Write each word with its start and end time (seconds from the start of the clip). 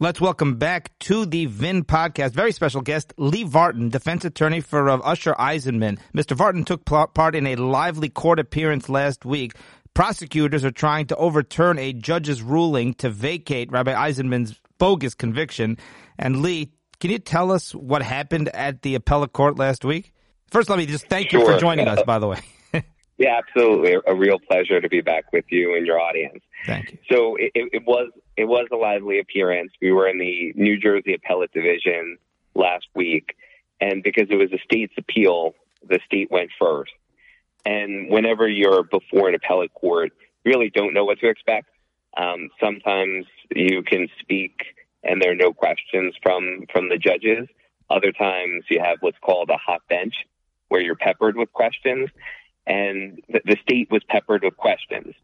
Let's 0.00 0.20
welcome 0.20 0.56
back 0.56 0.98
to 1.00 1.24
the 1.24 1.46
VIN 1.46 1.84
podcast. 1.84 2.32
Very 2.32 2.50
special 2.50 2.80
guest, 2.80 3.14
Lee 3.16 3.44
Vartan, 3.44 3.92
defense 3.92 4.24
attorney 4.24 4.60
for 4.60 4.90
uh, 4.90 4.98
Osher 4.98 5.36
Eisemann. 5.36 6.00
Mr. 6.12 6.36
Vartan 6.36 6.66
took 6.66 6.84
part 6.84 7.36
in 7.36 7.46
a 7.46 7.54
lively 7.54 8.08
court 8.08 8.40
appearance 8.40 8.88
last 8.88 9.24
week. 9.24 9.52
Prosecutors 9.94 10.64
are 10.64 10.72
trying 10.72 11.06
to 11.06 11.16
overturn 11.16 11.78
a 11.78 11.92
judge's 11.92 12.42
ruling 12.42 12.94
to 12.94 13.08
vacate 13.08 13.70
Rabbi 13.70 13.94
Eisemann's 13.94 14.60
bogus 14.78 15.14
conviction. 15.14 15.78
And 16.18 16.42
Lee, 16.42 16.72
can 16.98 17.12
you 17.12 17.20
tell 17.20 17.52
us 17.52 17.72
what 17.72 18.02
happened 18.02 18.48
at 18.48 18.82
the 18.82 18.96
appellate 18.96 19.32
court 19.32 19.60
last 19.60 19.84
week? 19.84 20.12
First, 20.50 20.68
let 20.70 20.78
me 20.78 20.86
just 20.86 21.06
thank 21.06 21.30
sure. 21.30 21.38
you 21.38 21.46
for 21.46 21.56
joining 21.56 21.86
us, 21.86 22.02
by 22.02 22.18
the 22.18 22.26
way. 22.26 22.40
yeah, 23.16 23.38
absolutely. 23.38 23.94
A 24.08 24.14
real 24.16 24.40
pleasure 24.40 24.80
to 24.80 24.88
be 24.88 25.02
back 25.02 25.32
with 25.32 25.44
you 25.50 25.76
and 25.76 25.86
your 25.86 26.00
audience. 26.00 26.42
Thank 26.66 26.90
you. 26.90 26.98
So 27.08 27.36
it, 27.36 27.52
it 27.54 27.84
was 27.86 28.10
it 28.36 28.44
was 28.44 28.66
a 28.72 28.76
lively 28.76 29.18
appearance. 29.20 29.72
We 29.80 29.92
were 29.92 30.08
in 30.08 30.18
the 30.18 30.52
New 30.56 30.78
Jersey 30.78 31.14
Appellate 31.14 31.52
Division 31.52 32.18
last 32.54 32.86
week, 32.94 33.36
and 33.80 34.02
because 34.02 34.28
it 34.30 34.36
was 34.36 34.52
a 34.52 34.58
state's 34.64 34.94
appeal, 34.98 35.54
the 35.86 36.00
state 36.06 36.30
went 36.30 36.50
first. 36.58 36.92
And 37.64 38.10
whenever 38.10 38.48
you're 38.48 38.82
before 38.82 39.28
an 39.28 39.34
appellate 39.34 39.72
court, 39.74 40.12
you 40.44 40.52
really 40.52 40.70
don't 40.70 40.94
know 40.94 41.04
what 41.04 41.18
to 41.20 41.28
expect. 41.28 41.68
Um, 42.16 42.50
sometimes 42.60 43.26
you 43.54 43.82
can 43.82 44.08
speak 44.20 44.60
and 45.04 45.20
there 45.20 45.32
are 45.32 45.36
no 45.36 45.52
questions 45.52 46.14
from 46.22 46.64
from 46.72 46.88
the 46.88 46.96
judges. 46.96 47.48
Other 47.90 48.12
times 48.12 48.64
you 48.70 48.80
have 48.80 48.98
what's 49.00 49.18
called 49.18 49.50
a 49.50 49.58
hot 49.58 49.82
bench, 49.88 50.14
where 50.68 50.80
you're 50.80 50.96
peppered 50.96 51.36
with 51.36 51.52
questions, 51.52 52.08
and 52.66 53.20
the, 53.28 53.40
the 53.44 53.56
state 53.62 53.90
was 53.90 54.02
peppered 54.08 54.42
with 54.42 54.56
questions 54.56 55.14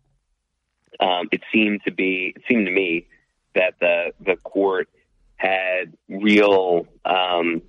um, 1.00 1.28
it 1.32 1.42
seemed 1.52 1.82
to 1.84 1.90
be 1.90 2.34
it 2.36 2.42
seemed 2.48 2.66
to 2.66 2.72
me 2.72 3.06
that 3.54 3.74
the 3.80 4.12
the 4.24 4.36
court 4.36 4.88
had 5.36 5.96
real 6.08 6.86
um, 7.04 7.62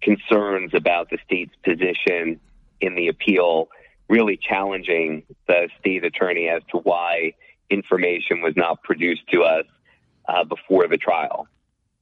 concerns 0.00 0.72
about 0.74 1.10
the 1.10 1.18
state's 1.24 1.54
position 1.64 2.38
in 2.80 2.94
the 2.94 3.08
appeal, 3.08 3.68
really 4.08 4.36
challenging 4.36 5.24
the 5.48 5.68
state 5.80 6.04
attorney 6.04 6.48
as 6.48 6.62
to 6.70 6.78
why 6.78 7.34
information 7.68 8.42
was 8.42 8.54
not 8.56 8.82
produced 8.84 9.26
to 9.32 9.42
us 9.42 9.66
uh, 10.28 10.44
before 10.44 10.86
the 10.86 10.96
trial. 10.96 11.48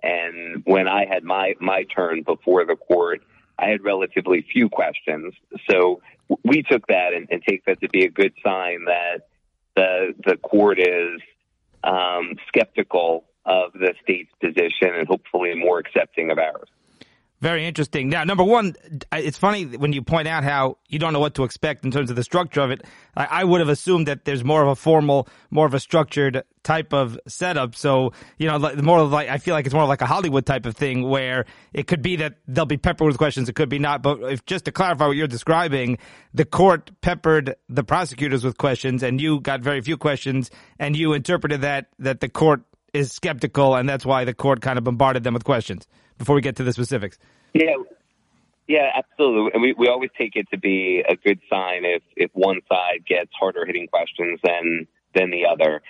And 0.03 0.63
when 0.67 0.87
I 0.87 1.07
had 1.07 1.25
my 1.25 1.55
my 1.61 1.85
turn 1.85 2.23
before 2.23 2.67
the 2.67 2.77
court, 2.77 3.23
I 3.59 3.69
had 3.69 3.83
relatively 3.83 4.43
few 4.53 4.69
questions. 4.69 5.33
So 5.71 6.03
we 6.43 6.63
took 6.63 6.87
that 6.89 7.15
and, 7.15 7.29
and 7.31 7.43
take 7.43 7.65
that 7.65 7.81
to 7.81 7.89
be 7.89 8.05
a 8.05 8.11
good 8.11 8.35
sign 8.45 8.85
that 8.85 9.29
the 9.77 10.15
the 10.25 10.37
court 10.37 10.79
is 10.79 11.21
um, 11.83 12.35
skeptical 12.49 13.25
of 13.45 13.73
the 13.75 13.95
state's 14.03 14.33
position 14.41 14.95
and 14.95 15.07
hopefully 15.07 15.55
more 15.55 15.79
accepting 15.79 16.31
of 16.31 16.39
ours. 16.39 16.69
Very 17.45 17.67
interesting. 17.67 18.09
Now, 18.09 18.25
number 18.25 18.43
one, 18.43 18.75
it's 19.13 19.37
funny 19.37 19.67
when 19.67 19.93
you 19.93 20.01
point 20.01 20.27
out 20.27 20.45
how 20.45 20.79
you 20.89 20.99
don't 20.99 21.13
know 21.13 21.21
what 21.21 21.35
to 21.35 21.45
expect 21.45 21.85
in 21.85 21.91
terms 21.91 22.09
of 22.09 22.17
the 22.17 22.25
structure 22.25 22.63
of 22.63 22.71
it. 22.71 22.81
I, 23.15 23.45
would 23.45 23.61
have 23.61 23.69
assumed 23.69 24.09
that 24.09 24.25
there's 24.25 24.43
more 24.43 24.63
of 24.63 24.69
a 24.69 24.75
formal, 24.75 25.29
more 25.51 25.67
of 25.67 25.75
a 25.75 25.79
structured 25.79 26.43
type 26.63 26.95
of 26.95 27.21
setup. 27.29 27.75
So, 27.75 28.15
you 28.39 28.49
know, 28.49 28.59
more 28.81 29.03
like, 29.03 29.29
I 29.29 29.37
feel 29.37 29.53
like 29.53 29.67
it's 29.67 29.75
more 29.75 29.85
like 29.85 30.01
a 30.01 30.07
Hollywood 30.07 30.47
type 30.47 30.65
of 30.65 30.75
thing 30.75 31.07
where 31.07 31.45
it 31.75 31.87
could 31.87 32.01
be 32.01 32.17
that 32.17 32.37
they'll 32.49 32.65
be 32.65 32.79
peppered 32.79 33.09
with 33.09 33.19
questions. 33.19 33.47
It 33.51 33.57
could 33.57 33.69
be 33.69 33.79
not. 33.79 34.01
But 34.01 34.23
if 34.23 34.47
just 34.47 34.65
to 34.65 34.73
clarify 34.73 35.07
what 35.07 35.17
you're 35.19 35.27
describing, 35.27 35.99
the 36.33 36.47
court 36.47 36.93
peppered 37.03 37.57
the 37.69 37.85
prosecutors 37.85 38.43
with 38.43 38.57
questions 38.57 39.03
and 39.03 39.21
you 39.21 39.41
got 39.41 39.61
very 39.61 39.83
few 39.83 39.99
questions 39.99 40.51
and 40.79 40.97
you 40.97 41.13
interpreted 41.13 41.61
that, 41.61 41.89
that 41.99 42.21
the 42.21 42.31
court 42.31 42.63
is 42.95 43.13
skeptical 43.13 43.75
and 43.75 43.87
that's 43.87 44.07
why 44.07 44.25
the 44.25 44.33
court 44.33 44.63
kind 44.63 44.79
of 44.79 44.85
bombarded 44.85 45.25
them 45.25 45.35
with 45.35 45.45
questions 45.45 45.87
before 46.19 46.35
we 46.35 46.41
get 46.41 46.57
to 46.57 46.65
the 46.65 46.73
specifics. 46.73 47.19
Yeah, 47.53 47.75
yeah, 48.67 48.91
absolutely. 48.95 49.51
And 49.53 49.63
we, 49.63 49.75
we 49.75 49.89
always 49.89 50.11
take 50.19 50.37
it 50.37 50.49
to 50.51 50.59
be 50.59 51.05
a 51.07 51.17
good 51.17 51.41
sign 51.51 51.85
if, 51.85 52.03
if 52.17 52.31
one 52.33 52.61
side 52.69 53.05
gets 53.07 53.31
harder 53.39 53.67
hitting 53.67 53.89
questions 53.89 54.41
than 54.43 54.87
than 55.15 55.31
the 55.31 55.47
other. 55.47 55.83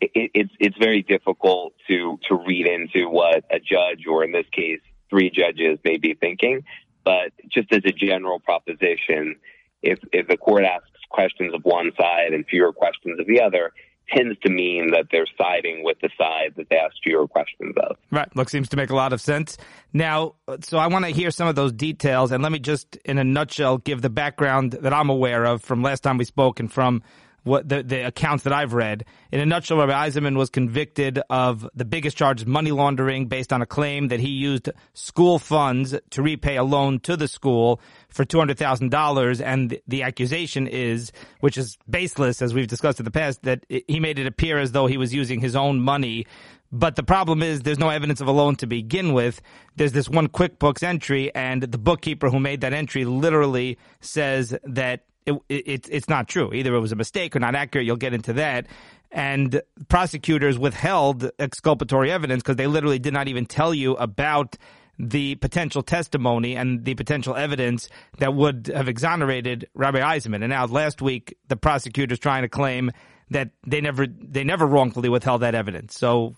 It, 0.00 0.30
it's 0.34 0.52
it's 0.58 0.76
very 0.78 1.02
difficult 1.02 1.74
to 1.88 2.18
to 2.28 2.34
read 2.34 2.66
into 2.66 3.08
what 3.08 3.44
a 3.50 3.58
judge 3.58 4.06
or 4.08 4.24
in 4.24 4.32
this 4.32 4.46
case 4.52 4.80
three 5.10 5.30
judges 5.30 5.78
may 5.84 5.98
be 5.98 6.14
thinking. 6.14 6.64
But 7.04 7.32
just 7.50 7.72
as 7.72 7.82
a 7.84 7.92
general 7.92 8.40
proposition, 8.40 9.36
if 9.82 9.98
if 10.12 10.26
the 10.28 10.36
court 10.36 10.64
asks 10.64 10.88
questions 11.10 11.52
of 11.54 11.64
one 11.64 11.92
side 12.00 12.32
and 12.32 12.46
fewer 12.46 12.72
questions 12.72 13.20
of 13.20 13.26
the 13.26 13.42
other, 13.42 13.72
tends 14.14 14.38
to 14.40 14.50
mean 14.50 14.90
that 14.92 15.06
they're 15.10 15.26
siding 15.40 15.82
with 15.84 15.98
the 16.00 16.10
side 16.18 16.54
that 16.56 16.68
they 16.70 16.76
ask 16.76 16.94
fewer 17.02 17.26
questions 17.26 17.74
of. 17.88 17.96
Right. 18.10 18.28
Look, 18.36 18.48
seems 18.48 18.68
to 18.70 18.76
make 18.76 18.90
a 18.90 18.94
lot 18.94 19.12
of 19.12 19.20
sense. 19.20 19.56
Now, 19.92 20.34
so 20.60 20.78
I 20.78 20.86
want 20.86 21.04
to 21.04 21.10
hear 21.10 21.30
some 21.30 21.48
of 21.48 21.54
those 21.54 21.72
details, 21.72 22.32
and 22.32 22.42
let 22.42 22.52
me 22.52 22.58
just, 22.58 22.96
in 23.04 23.18
a 23.18 23.24
nutshell, 23.24 23.78
give 23.78 24.02
the 24.02 24.10
background 24.10 24.72
that 24.72 24.92
I'm 24.92 25.10
aware 25.10 25.44
of 25.44 25.62
from 25.62 25.82
last 25.82 26.02
time 26.02 26.18
we 26.18 26.24
spoke 26.24 26.60
and 26.60 26.72
from 26.72 27.02
what 27.44 27.68
the, 27.68 27.82
the 27.82 28.06
accounts 28.06 28.44
that 28.44 28.52
I've 28.52 28.72
read. 28.72 29.04
In 29.30 29.40
a 29.40 29.46
nutshell, 29.46 29.78
Rabbi 29.78 30.08
Eisemann 30.08 30.36
was 30.36 30.50
convicted 30.50 31.20
of 31.30 31.68
the 31.74 31.84
biggest 31.84 32.16
charge, 32.16 32.46
money 32.46 32.72
laundering, 32.72 33.26
based 33.26 33.52
on 33.52 33.62
a 33.62 33.66
claim 33.66 34.08
that 34.08 34.20
he 34.20 34.28
used 34.28 34.70
school 34.94 35.38
funds 35.38 35.94
to 36.10 36.22
repay 36.22 36.56
a 36.56 36.64
loan 36.64 37.00
to 37.00 37.16
the 37.16 37.28
school 37.28 37.80
for 38.08 38.24
$200,000. 38.24 39.42
And 39.44 39.78
the, 39.86 40.02
accusation 40.02 40.66
is, 40.66 41.12
which 41.40 41.56
is 41.56 41.78
baseless, 41.88 42.42
as 42.42 42.52
we've 42.54 42.66
discussed 42.66 42.98
in 42.98 43.04
the 43.04 43.10
past, 43.10 43.42
that 43.42 43.64
he 43.68 44.00
made 44.00 44.18
it 44.18 44.26
appear 44.26 44.58
as 44.58 44.72
though 44.72 44.86
he 44.86 44.96
was 44.96 45.14
using 45.14 45.40
his 45.40 45.56
own 45.56 45.80
money 45.80 46.26
but 46.72 46.96
the 46.96 47.02
problem 47.02 47.42
is 47.42 47.60
there's 47.60 47.78
no 47.78 47.90
evidence 47.90 48.22
of 48.22 48.28
a 48.28 48.32
loan 48.32 48.56
to 48.56 48.66
begin 48.66 49.12
with. 49.12 49.42
There's 49.76 49.92
this 49.92 50.08
one 50.08 50.28
QuickBooks 50.28 50.82
entry, 50.82 51.32
and 51.34 51.62
the 51.62 51.76
bookkeeper 51.76 52.30
who 52.30 52.40
made 52.40 52.62
that 52.62 52.72
entry 52.72 53.04
literally 53.04 53.76
says 54.00 54.56
that 54.64 55.04
it, 55.26 55.34
it, 55.48 55.88
it's 55.90 56.08
not 56.08 56.28
true. 56.28 56.52
Either 56.52 56.74
it 56.74 56.80
was 56.80 56.92
a 56.92 56.96
mistake 56.96 57.36
or 57.36 57.40
not 57.40 57.54
accurate. 57.54 57.86
You'll 57.86 57.96
get 57.96 58.14
into 58.14 58.34
that. 58.34 58.66
And 59.10 59.60
prosecutors 59.88 60.58
withheld 60.58 61.30
exculpatory 61.38 62.10
evidence 62.10 62.42
because 62.42 62.56
they 62.56 62.66
literally 62.66 62.98
did 62.98 63.12
not 63.12 63.28
even 63.28 63.46
tell 63.46 63.74
you 63.74 63.94
about 63.96 64.56
the 64.98 65.34
potential 65.36 65.82
testimony 65.82 66.56
and 66.56 66.84
the 66.84 66.94
potential 66.94 67.34
evidence 67.34 67.88
that 68.18 68.34
would 68.34 68.70
have 68.74 68.88
exonerated 68.88 69.68
Rabbi 69.74 69.98
Eisemann. 69.98 70.42
And 70.42 70.50
now 70.50 70.66
last 70.66 71.02
week, 71.02 71.36
the 71.48 71.56
prosecutors 71.56 72.18
trying 72.18 72.42
to 72.42 72.48
claim 72.48 72.90
that 73.30 73.50
they 73.66 73.80
never 73.80 74.06
they 74.06 74.44
never 74.44 74.66
wrongfully 74.66 75.08
withheld 75.08 75.42
that 75.42 75.54
evidence. 75.54 75.98
So 75.98 76.34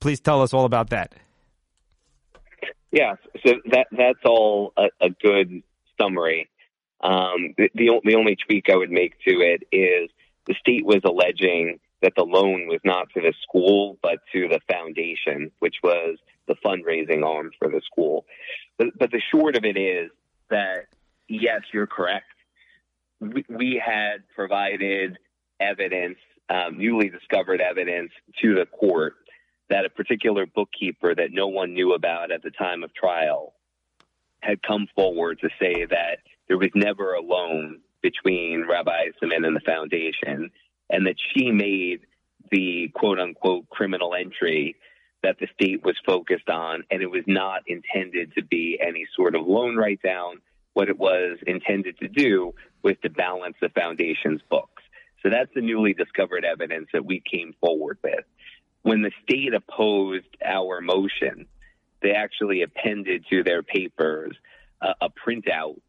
please 0.00 0.20
tell 0.20 0.42
us 0.42 0.52
all 0.52 0.64
about 0.64 0.90
that. 0.90 1.14
Yeah, 2.90 3.16
so 3.44 3.52
that 3.70 3.86
that's 3.92 4.24
all 4.24 4.72
a, 4.76 4.88
a 5.00 5.10
good 5.10 5.62
summary. 6.00 6.48
Um, 7.00 7.54
the, 7.56 7.70
the, 7.74 8.00
the 8.04 8.14
only 8.16 8.36
tweak 8.36 8.68
I 8.70 8.76
would 8.76 8.90
make 8.90 9.18
to 9.20 9.40
it 9.40 9.62
is 9.70 10.10
the 10.46 10.54
state 10.54 10.84
was 10.84 11.00
alleging 11.04 11.78
that 12.02 12.12
the 12.16 12.24
loan 12.24 12.68
was 12.68 12.80
not 12.84 13.08
to 13.14 13.20
the 13.20 13.32
school, 13.42 13.98
but 14.02 14.18
to 14.32 14.48
the 14.48 14.60
foundation, 14.70 15.50
which 15.58 15.76
was 15.82 16.18
the 16.46 16.54
fundraising 16.64 17.24
arm 17.24 17.50
for 17.58 17.68
the 17.68 17.82
school. 17.84 18.24
But, 18.76 18.98
but 18.98 19.10
the 19.10 19.20
short 19.30 19.56
of 19.56 19.64
it 19.64 19.76
is 19.76 20.10
that, 20.48 20.86
yes, 21.28 21.62
you're 21.72 21.86
correct. 21.86 22.26
We, 23.20 23.44
we 23.48 23.82
had 23.84 24.28
provided 24.34 25.18
evidence, 25.60 26.18
um, 26.48 26.78
newly 26.78 27.10
discovered 27.10 27.60
evidence 27.60 28.12
to 28.42 28.54
the 28.54 28.66
court 28.66 29.14
that 29.68 29.84
a 29.84 29.90
particular 29.90 30.46
bookkeeper 30.46 31.14
that 31.14 31.32
no 31.32 31.48
one 31.48 31.74
knew 31.74 31.92
about 31.94 32.30
at 32.30 32.42
the 32.42 32.50
time 32.50 32.82
of 32.84 32.94
trial 32.94 33.54
had 34.40 34.62
come 34.62 34.86
forward 34.94 35.40
to 35.40 35.48
say 35.60 35.84
that 35.84 36.18
there 36.48 36.58
was 36.58 36.70
never 36.74 37.14
a 37.14 37.20
loan 37.20 37.80
between 38.02 38.66
Rabbi 38.68 38.90
Eisemann 38.90 39.46
and 39.46 39.54
the 39.54 39.60
foundation, 39.64 40.50
and 40.90 41.06
that 41.06 41.16
she 41.32 41.50
made 41.50 42.00
the 42.50 42.90
quote 42.94 43.18
unquote 43.18 43.68
criminal 43.68 44.14
entry 44.14 44.76
that 45.22 45.36
the 45.40 45.48
state 45.54 45.84
was 45.84 45.96
focused 46.06 46.48
on, 46.48 46.84
and 46.90 47.02
it 47.02 47.10
was 47.10 47.24
not 47.26 47.62
intended 47.66 48.32
to 48.34 48.44
be 48.44 48.78
any 48.80 49.06
sort 49.16 49.34
of 49.34 49.46
loan 49.46 49.76
write 49.76 50.00
down. 50.02 50.36
What 50.74 50.88
it 50.88 50.98
was 50.98 51.38
intended 51.46 51.98
to 51.98 52.08
do 52.08 52.54
was 52.82 52.94
to 53.02 53.10
balance 53.10 53.56
the 53.60 53.68
foundation's 53.70 54.40
books. 54.48 54.82
So 55.22 55.30
that's 55.30 55.50
the 55.54 55.60
newly 55.60 55.92
discovered 55.92 56.44
evidence 56.44 56.88
that 56.92 57.04
we 57.04 57.20
came 57.28 57.52
forward 57.60 57.98
with. 58.04 58.24
When 58.82 59.02
the 59.02 59.10
state 59.24 59.52
opposed 59.52 60.36
our 60.44 60.80
motion, 60.80 61.46
they 62.00 62.12
actually 62.12 62.62
appended 62.62 63.24
to 63.30 63.42
their 63.42 63.64
papers 63.64 64.36
a 64.80 65.08
printout 65.10 65.80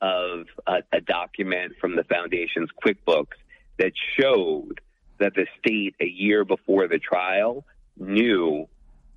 of 0.00 0.46
a, 0.66 0.82
a 0.92 1.00
document 1.00 1.74
from 1.80 1.96
the 1.96 2.04
foundation's 2.04 2.70
QuickBooks 2.84 3.36
that 3.78 3.92
showed 4.18 4.80
that 5.18 5.34
the 5.34 5.46
state 5.58 5.94
a 6.00 6.06
year 6.06 6.44
before 6.44 6.88
the 6.88 6.98
trial 6.98 7.64
knew 7.98 8.68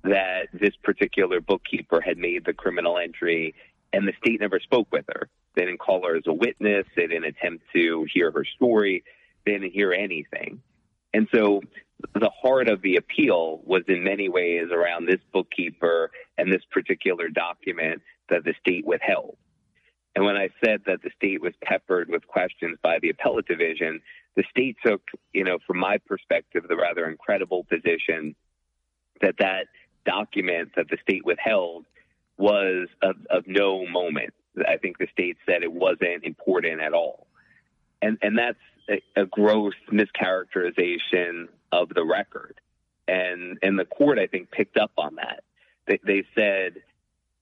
that 0.02 0.48
this 0.52 0.74
particular 0.82 1.40
bookkeeper 1.40 2.00
had 2.00 2.16
made 2.16 2.44
the 2.44 2.54
criminal 2.54 2.98
entry 2.98 3.54
and 3.92 4.06
the 4.06 4.12
state 4.24 4.40
never 4.40 4.60
spoke 4.60 4.88
with 4.92 5.04
her. 5.08 5.28
They 5.54 5.64
didn't 5.64 5.80
call 5.80 6.06
her 6.06 6.16
as 6.16 6.22
a 6.26 6.32
witness. 6.32 6.86
They 6.96 7.06
didn't 7.06 7.24
attempt 7.24 7.64
to 7.74 8.06
hear 8.12 8.30
her 8.30 8.44
story. 8.56 9.04
They 9.44 9.52
didn't 9.52 9.72
hear 9.72 9.92
anything. 9.92 10.62
And 11.12 11.28
so 11.34 11.60
the 12.14 12.30
heart 12.30 12.68
of 12.68 12.82
the 12.82 12.96
appeal 12.96 13.60
was 13.64 13.82
in 13.88 14.04
many 14.04 14.28
ways 14.28 14.68
around 14.72 15.06
this 15.06 15.20
bookkeeper 15.32 16.10
and 16.38 16.52
this 16.52 16.62
particular 16.70 17.28
document 17.28 18.00
that 18.30 18.44
the 18.44 18.54
state 18.60 18.86
withheld. 18.86 19.36
And 20.14 20.24
when 20.24 20.36
I 20.36 20.48
said 20.64 20.82
that 20.86 21.02
the 21.02 21.10
state 21.16 21.40
was 21.40 21.52
peppered 21.62 22.08
with 22.08 22.26
questions 22.26 22.78
by 22.82 22.98
the 23.00 23.10
appellate 23.10 23.46
division, 23.46 24.00
the 24.36 24.44
state 24.50 24.76
took, 24.84 25.02
you 25.32 25.44
know, 25.44 25.58
from 25.66 25.78
my 25.78 25.98
perspective, 25.98 26.64
the 26.68 26.76
rather 26.76 27.08
incredible 27.08 27.64
position 27.64 28.34
that 29.20 29.36
that 29.38 29.66
document 30.04 30.70
that 30.76 30.88
the 30.88 30.98
state 31.02 31.24
withheld 31.24 31.84
was 32.36 32.88
of, 33.02 33.16
of 33.28 33.44
no 33.46 33.86
moment. 33.86 34.32
I 34.66 34.78
think 34.78 34.98
the 34.98 35.06
state 35.12 35.36
said 35.46 35.62
it 35.62 35.72
wasn't 35.72 36.24
important 36.24 36.80
at 36.80 36.92
all. 36.92 37.26
And, 38.02 38.18
and 38.22 38.38
that's 38.38 38.58
a, 38.88 39.22
a 39.22 39.26
gross 39.26 39.74
mischaracterization 39.92 41.48
of 41.70 41.90
the 41.90 42.04
record. 42.04 42.60
And, 43.06 43.58
and 43.62 43.78
the 43.78 43.84
court, 43.84 44.18
I 44.18 44.26
think, 44.26 44.50
picked 44.50 44.76
up 44.76 44.92
on 44.96 45.16
that. 45.16 45.44
They, 45.86 46.00
they 46.04 46.24
said, 46.34 46.82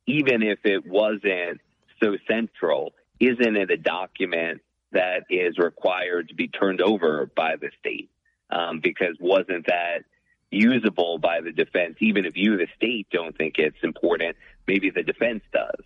even 0.07 0.43
if 0.43 0.59
it 0.65 0.87
wasn't 0.87 1.61
so 2.03 2.17
central, 2.31 2.93
isn't 3.21 3.57
it 3.57 3.71
a 3.71 3.77
document 3.77 4.61
that 4.93 5.25
is 5.31 5.59
required 5.59 6.29
to 6.29 6.35
be 6.35 6.49
turned 6.49 6.81
over 6.81 7.31
by 7.37 7.57
the 7.57 7.71
state? 7.79 8.11
Um, 8.51 8.81
because 8.83 9.17
wasn't 9.21 9.67
that 9.67 10.05
usable 10.51 11.19
by 11.19 11.41
the 11.41 11.53
defense? 11.53 11.97
Even 12.01 12.25
if 12.25 12.37
you, 12.37 12.57
the 12.57 12.67
state, 12.77 13.09
don't 13.13 13.37
think 13.37 13.55
it's 13.59 13.77
important, 13.83 14.37
maybe 14.67 14.91
the 14.91 15.03
defense 15.03 15.43
does. 15.53 15.85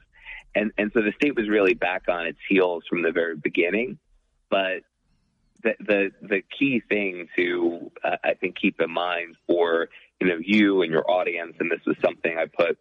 And 0.55 0.71
and 0.77 0.91
so 0.93 1.01
the 1.01 1.13
state 1.17 1.35
was 1.35 1.49
really 1.49 1.75
back 1.75 2.05
on 2.09 2.27
its 2.27 2.39
heels 2.49 2.85
from 2.89 3.03
the 3.03 3.11
very 3.11 3.37
beginning. 3.37 3.99
But 4.51 4.83
the 5.63 5.75
the, 5.81 6.11
the 6.21 6.43
key 6.59 6.83
thing 6.89 7.29
to 7.37 7.91
uh, 8.05 8.17
I 8.23 8.35
think 8.35 8.57
keep 8.61 8.81
in 8.81 8.91
mind 8.91 9.37
for 9.47 9.89
you 10.21 10.29
know 10.29 10.39
you 10.41 10.83
and 10.83 10.93
your 10.93 11.11
audience, 11.11 11.55
and 11.59 11.71
this 11.71 11.81
was 11.87 11.97
something 12.05 12.37
I 12.37 12.47
put 12.47 12.79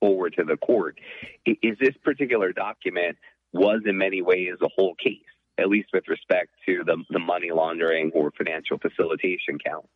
forward 0.00 0.34
to 0.38 0.44
the 0.44 0.56
court, 0.56 0.98
is 1.46 1.76
this 1.78 1.96
particular 2.02 2.52
document 2.52 3.16
was 3.52 3.80
in 3.86 3.96
many 3.96 4.22
ways 4.22 4.54
a 4.62 4.68
whole 4.76 4.94
case, 4.94 5.22
at 5.58 5.68
least 5.68 5.88
with 5.92 6.04
respect 6.08 6.50
to 6.66 6.84
the, 6.84 7.02
the 7.10 7.18
money 7.18 7.50
laundering 7.50 8.10
or 8.14 8.30
financial 8.36 8.78
facilitation 8.78 9.58
count. 9.64 9.86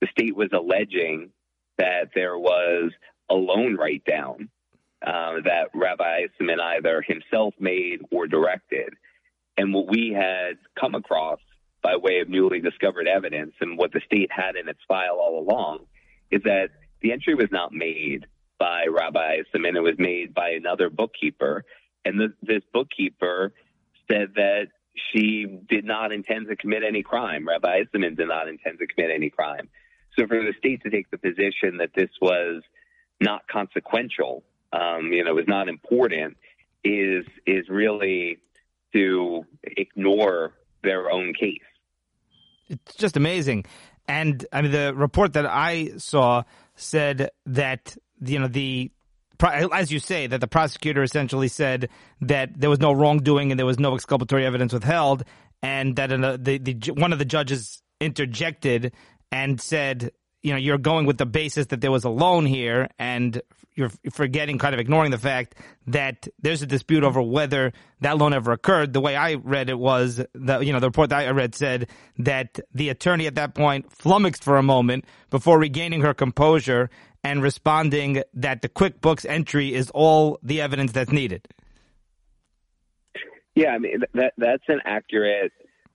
The 0.00 0.08
state 0.10 0.36
was 0.36 0.50
alleging 0.52 1.30
that 1.78 2.10
there 2.14 2.38
was 2.38 2.92
a 3.30 3.34
loan 3.34 3.76
write 3.76 4.04
down 4.04 4.48
uh, 5.04 5.40
that 5.44 5.70
Rabbi 5.74 6.26
Eisemann 6.26 6.60
either 6.60 7.02
himself 7.02 7.54
made 7.58 8.02
or 8.10 8.26
directed. 8.26 8.94
And 9.56 9.74
what 9.74 9.88
we 9.88 10.14
had 10.16 10.58
come 10.78 10.94
across 10.94 11.40
by 11.82 11.96
way 11.96 12.20
of 12.20 12.28
newly 12.28 12.60
discovered 12.60 13.08
evidence 13.08 13.54
and 13.60 13.76
what 13.76 13.92
the 13.92 14.00
state 14.06 14.30
had 14.30 14.56
in 14.56 14.68
its 14.68 14.78
file 14.86 15.18
all 15.20 15.40
along 15.40 15.80
is 16.30 16.42
that 16.44 16.68
the 17.00 17.12
entry 17.12 17.34
was 17.34 17.48
not 17.50 17.72
made 17.72 18.26
by 18.62 18.84
Rabbi 18.88 19.38
Eisemann. 19.38 19.74
It 19.74 19.80
was 19.80 19.96
made 19.98 20.32
by 20.32 20.50
another 20.50 20.88
bookkeeper. 20.88 21.64
And 22.04 22.20
the, 22.20 22.32
this 22.42 22.62
bookkeeper 22.72 23.52
said 24.08 24.34
that 24.36 24.68
she 24.94 25.46
did 25.68 25.84
not 25.84 26.12
intend 26.12 26.46
to 26.46 26.54
commit 26.54 26.84
any 26.86 27.02
crime. 27.02 27.48
Rabbi 27.48 27.80
Eisemann 27.80 28.16
did 28.16 28.28
not 28.28 28.46
intend 28.46 28.78
to 28.78 28.86
commit 28.86 29.10
any 29.12 29.30
crime. 29.30 29.68
So 30.16 30.28
for 30.28 30.40
the 30.40 30.52
state 30.58 30.80
to 30.84 30.90
take 30.90 31.10
the 31.10 31.18
position 31.18 31.78
that 31.78 31.90
this 31.96 32.10
was 32.20 32.62
not 33.20 33.48
consequential, 33.48 34.44
um, 34.72 35.12
you 35.12 35.24
know, 35.24 35.34
was 35.34 35.48
not 35.48 35.68
important, 35.68 36.36
is 36.84 37.24
is 37.44 37.68
really 37.68 38.38
to 38.92 39.44
ignore 39.64 40.52
their 40.84 41.10
own 41.10 41.34
case. 41.34 41.58
It's 42.68 42.94
just 42.94 43.16
amazing. 43.16 43.64
And 44.06 44.46
I 44.52 44.62
mean, 44.62 44.70
the 44.70 44.94
report 44.94 45.32
that 45.32 45.46
I 45.46 45.92
saw 45.96 46.44
said 46.76 47.30
that 47.46 47.96
you 48.24 48.38
know 48.38 48.48
the 48.48 48.90
as 49.72 49.90
you 49.90 49.98
say 49.98 50.26
that 50.26 50.40
the 50.40 50.46
prosecutor 50.46 51.02
essentially 51.02 51.48
said 51.48 51.88
that 52.20 52.58
there 52.58 52.70
was 52.70 52.78
no 52.78 52.92
wrongdoing 52.92 53.50
and 53.50 53.58
there 53.58 53.66
was 53.66 53.78
no 53.78 53.94
exculpatory 53.94 54.46
evidence 54.46 54.72
withheld, 54.72 55.24
and 55.62 55.96
that 55.96 56.12
uh, 56.12 56.36
the, 56.40 56.58
the 56.58 56.92
one 56.92 57.12
of 57.12 57.18
the 57.18 57.24
judges 57.24 57.82
interjected 58.00 58.92
and 59.32 59.60
said 59.60 60.12
you 60.42 60.52
know, 60.52 60.58
you're 60.58 60.78
going 60.78 61.06
with 61.06 61.18
the 61.18 61.26
basis 61.26 61.66
that 61.66 61.80
there 61.80 61.90
was 61.90 62.04
a 62.04 62.10
loan 62.10 62.46
here 62.46 62.88
and 62.98 63.40
you're 63.74 63.90
forgetting, 64.12 64.58
kind 64.58 64.74
of 64.74 64.80
ignoring 64.80 65.10
the 65.10 65.18
fact 65.18 65.54
that 65.86 66.28
there's 66.42 66.62
a 66.62 66.66
dispute 66.66 67.04
over 67.04 67.22
whether 67.22 67.72
that 68.00 68.18
loan 68.18 68.34
ever 68.34 68.52
occurred. 68.52 68.92
The 68.92 69.00
way 69.00 69.16
I 69.16 69.34
read 69.34 69.70
it 69.70 69.78
was 69.78 70.20
the, 70.34 70.60
you 70.60 70.72
know, 70.72 70.80
the 70.80 70.88
report 70.88 71.10
that 71.10 71.26
I 71.26 71.30
read 71.30 71.54
said 71.54 71.88
that 72.18 72.58
the 72.74 72.90
attorney 72.90 73.26
at 73.26 73.36
that 73.36 73.54
point 73.54 73.90
flummoxed 73.92 74.44
for 74.44 74.58
a 74.58 74.62
moment 74.62 75.06
before 75.30 75.58
regaining 75.58 76.02
her 76.02 76.12
composure 76.12 76.90
and 77.24 77.42
responding 77.42 78.22
that 78.34 78.62
the 78.62 78.68
QuickBooks 78.68 79.24
entry 79.28 79.74
is 79.74 79.90
all 79.90 80.38
the 80.42 80.60
evidence 80.60 80.92
that's 80.92 81.12
needed. 81.12 81.46
Yeah, 83.54 83.70
I 83.70 83.78
mean, 83.78 84.02
that, 84.14 84.32
that's 84.36 84.64
an 84.68 84.80
accurate 84.84 85.52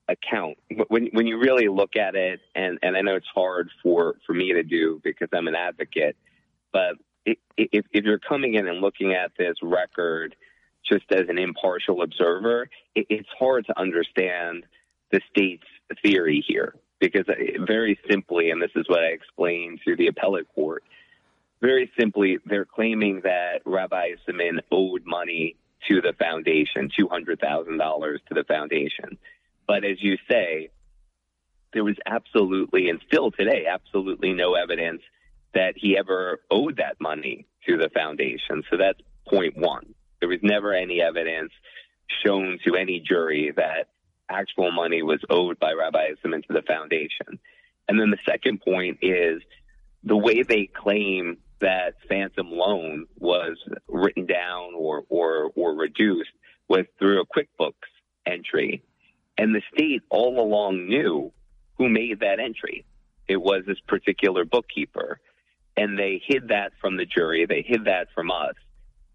account 0.08 0.58
when 0.88 1.08
when 1.08 1.28
you 1.28 1.38
really 1.38 1.68
look 1.68 1.96
at 1.96 2.16
it 2.16 2.40
and 2.56 2.80
and 2.82 2.96
I 2.96 3.02
know 3.02 3.16
it's 3.16 3.28
hard 3.34 3.70
for 3.84 4.16
for 4.26 4.34
me 4.34 4.54
to 4.54 4.64
do 4.64 5.02
because 5.04 5.28
I'm 5.34 5.48
an 5.48 5.56
advocate 5.56 6.16
but 6.72 6.94
if 7.26 7.38
if 7.92 8.06
you're 8.06 8.20
coming 8.20 8.54
in 8.54 8.68
and 8.68 8.80
looking 8.80 9.14
at 9.14 9.32
this 9.38 9.56
record 9.62 10.36
just 10.90 11.12
as 11.12 11.28
an 11.28 11.38
impartial 11.38 12.04
observer 12.04 12.70
it, 12.96 13.08
it's 13.10 13.28
hard 13.38 13.66
to 13.66 13.78
understand 13.78 14.64
the 15.12 15.20
state's 15.30 15.68
theory 16.02 16.44
here 16.48 16.76
because 17.00 17.28
uh, 17.28 17.34
very 17.66 18.00
simply 18.10 18.50
and 18.50 18.62
this 18.62 18.72
is 18.76 18.86
what 18.88 19.00
I 19.00 19.08
explained 19.08 19.82
to 19.86 19.98
the 19.98 20.08
appellate 20.08 20.48
court 20.56 20.84
very 21.62 21.92
simply 22.00 22.38
they're 22.46 22.66
claiming 22.66 23.22
that 23.24 23.62
Rabbi 23.66 24.12
Eisemann 24.12 24.60
owed 24.72 25.06
money 25.06 25.56
to 25.88 26.02
the 26.02 26.14
foundation 26.14 26.90
$200,000 26.98 28.18
to 28.28 28.34
the 28.34 28.44
foundation 28.44 29.18
but 29.68 29.84
as 29.84 30.02
you 30.02 30.18
say, 30.32 30.70
there 31.74 31.84
was 31.84 31.98
absolutely, 32.06 32.90
and 32.90 33.02
still 33.06 33.30
today, 33.30 33.66
absolutely 33.70 34.34
no 34.34 34.56
evidence 34.56 35.02
that 35.54 35.74
he 35.76 35.98
ever 35.98 36.40
owed 36.50 36.78
that 36.78 37.00
money 37.00 37.46
to 37.68 37.78
the 37.78 37.90
foundation. 37.90 38.64
So 38.72 38.78
that's 38.78 39.00
point 39.28 39.58
one. 39.58 39.94
There 40.20 40.30
was 40.30 40.40
never 40.42 40.74
any 40.74 41.02
evidence 41.02 41.52
shown 42.26 42.60
to 42.66 42.76
any 42.76 43.02
jury 43.02 43.52
that 43.56 43.90
actual 44.30 44.72
money 44.72 45.04
was 45.04 45.20
owed 45.30 45.60
by 45.60 45.74
Rabbi 45.74 46.12
Eisemann 46.12 46.46
to 46.48 46.54
the 46.54 46.62
foundation. 46.62 47.40
And 47.90 48.00
then 48.00 48.10
the 48.10 48.18
second 48.26 48.62
point 48.62 49.00
is 49.02 49.42
the 50.04 50.18
way 50.18 50.44
they 50.44 50.68
claim 50.68 51.38
that 51.62 51.96
phantom 52.08 52.52
loan 52.52 53.06
was 53.18 53.58
written 53.88 54.26
down 54.26 54.74
or, 54.76 55.04
or, 55.10 55.52
or 55.56 55.76
reduced 55.76 56.30
was 56.68 56.86
through 57.00 57.22
a 57.22 57.26
QuickBooks 57.26 57.74
entry 58.26 58.84
and 59.38 59.54
the 59.54 59.62
state 59.74 60.02
all 60.10 60.40
along 60.40 60.88
knew 60.88 61.32
who 61.78 61.90
made 61.90 62.20
that 62.22 62.40
entry. 62.40 62.86
It 63.28 63.38
was 63.38 63.64
this 63.68 63.80
particular 63.88 64.46
bookkeeper. 64.46 65.20
And 65.76 65.98
they 65.98 66.22
hid 66.26 66.48
that 66.48 66.72
from 66.82 66.98
the 66.98 67.06
jury. 67.06 67.46
They 67.46 67.62
hid 67.62 67.86
that 67.86 68.08
from 68.16 68.32
us. 68.32 68.56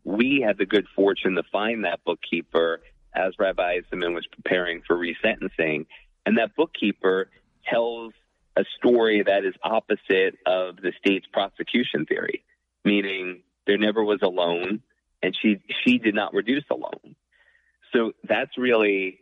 We 0.04 0.44
had 0.46 0.58
the 0.58 0.66
good 0.66 0.86
fortune 0.94 1.34
to 1.34 1.42
find 1.50 1.84
that 1.84 2.04
bookkeeper 2.04 2.80
as 3.14 3.32
Rabbi 3.38 3.78
Eisemann 3.78 4.14
was 4.14 4.26
preparing 4.30 4.82
for 4.86 4.96
resentencing. 4.96 5.86
And 6.24 6.38
that 6.38 6.54
bookkeeper 6.56 7.30
tells 7.68 8.12
a 8.56 8.64
story 8.76 9.22
that 9.22 9.44
is 9.44 9.54
opposite 9.62 10.38
of 10.46 10.76
the 10.76 10.92
state's 10.98 11.26
prosecution 11.32 12.06
theory, 12.06 12.44
meaning 12.84 13.42
there 13.66 13.78
never 13.78 14.02
was 14.02 14.20
a 14.22 14.28
loan 14.28 14.82
and 15.22 15.36
she, 15.40 15.60
she 15.84 15.98
did 15.98 16.14
not 16.14 16.34
reduce 16.34 16.64
a 16.70 16.74
loan. 16.74 17.14
So 17.92 18.12
that's 18.24 18.58
really 18.58 19.20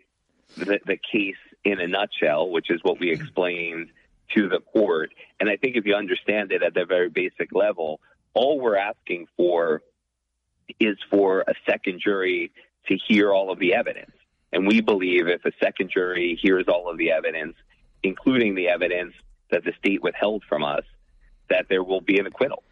the, 0.57 0.81
the 0.85 0.97
case 0.97 1.37
in 1.65 1.81
a 1.81 1.87
nutshell, 1.87 2.51
which 2.51 2.71
is 2.71 2.81
what 2.83 2.99
we 2.99 3.11
explained 3.11 3.91
to 4.35 4.49
the 4.49 4.61
court. 4.61 5.13
And 5.39 5.49
I 5.49 5.57
think 5.57 5.77
if 5.77 5.85
you 5.85 5.95
understand 5.95 6.53
it 6.53 6.63
at 6.63 6.75
the 6.75 6.85
very 6.85 7.11
basic 7.11 7.53
level, 7.53 8.01
all 8.35 8.61
we're 8.61 8.77
asking 8.77 9.27
for 9.37 9.83
is 10.79 10.97
for 11.11 11.41
a 11.43 11.55
second 11.69 12.01
jury 12.03 12.53
to 12.87 12.97
hear 12.97 13.33
all 13.33 13.51
of 13.51 13.59
the 13.59 13.75
evidence. 13.75 14.13
And 14.53 14.67
we 14.67 14.81
believe 14.81 15.29
if 15.29 15.45
a 15.45 15.53
second 15.63 15.91
jury 15.93 16.39
hears 16.41 16.67
all 16.69 16.91
of 16.91 16.99
the 16.99 17.13
evidence, 17.13 17.57
including 18.03 18.55
the 18.55 18.69
evidence 18.69 19.15
that 19.51 19.65
the 19.65 19.73
state 19.79 20.03
withheld 20.03 20.43
from 20.49 20.63
us, 20.63 20.85
that 21.49 21.67
there 21.69 21.83
will 21.83 22.01
be 22.01 22.19
an 22.19 22.27
acquittal. 22.27 22.63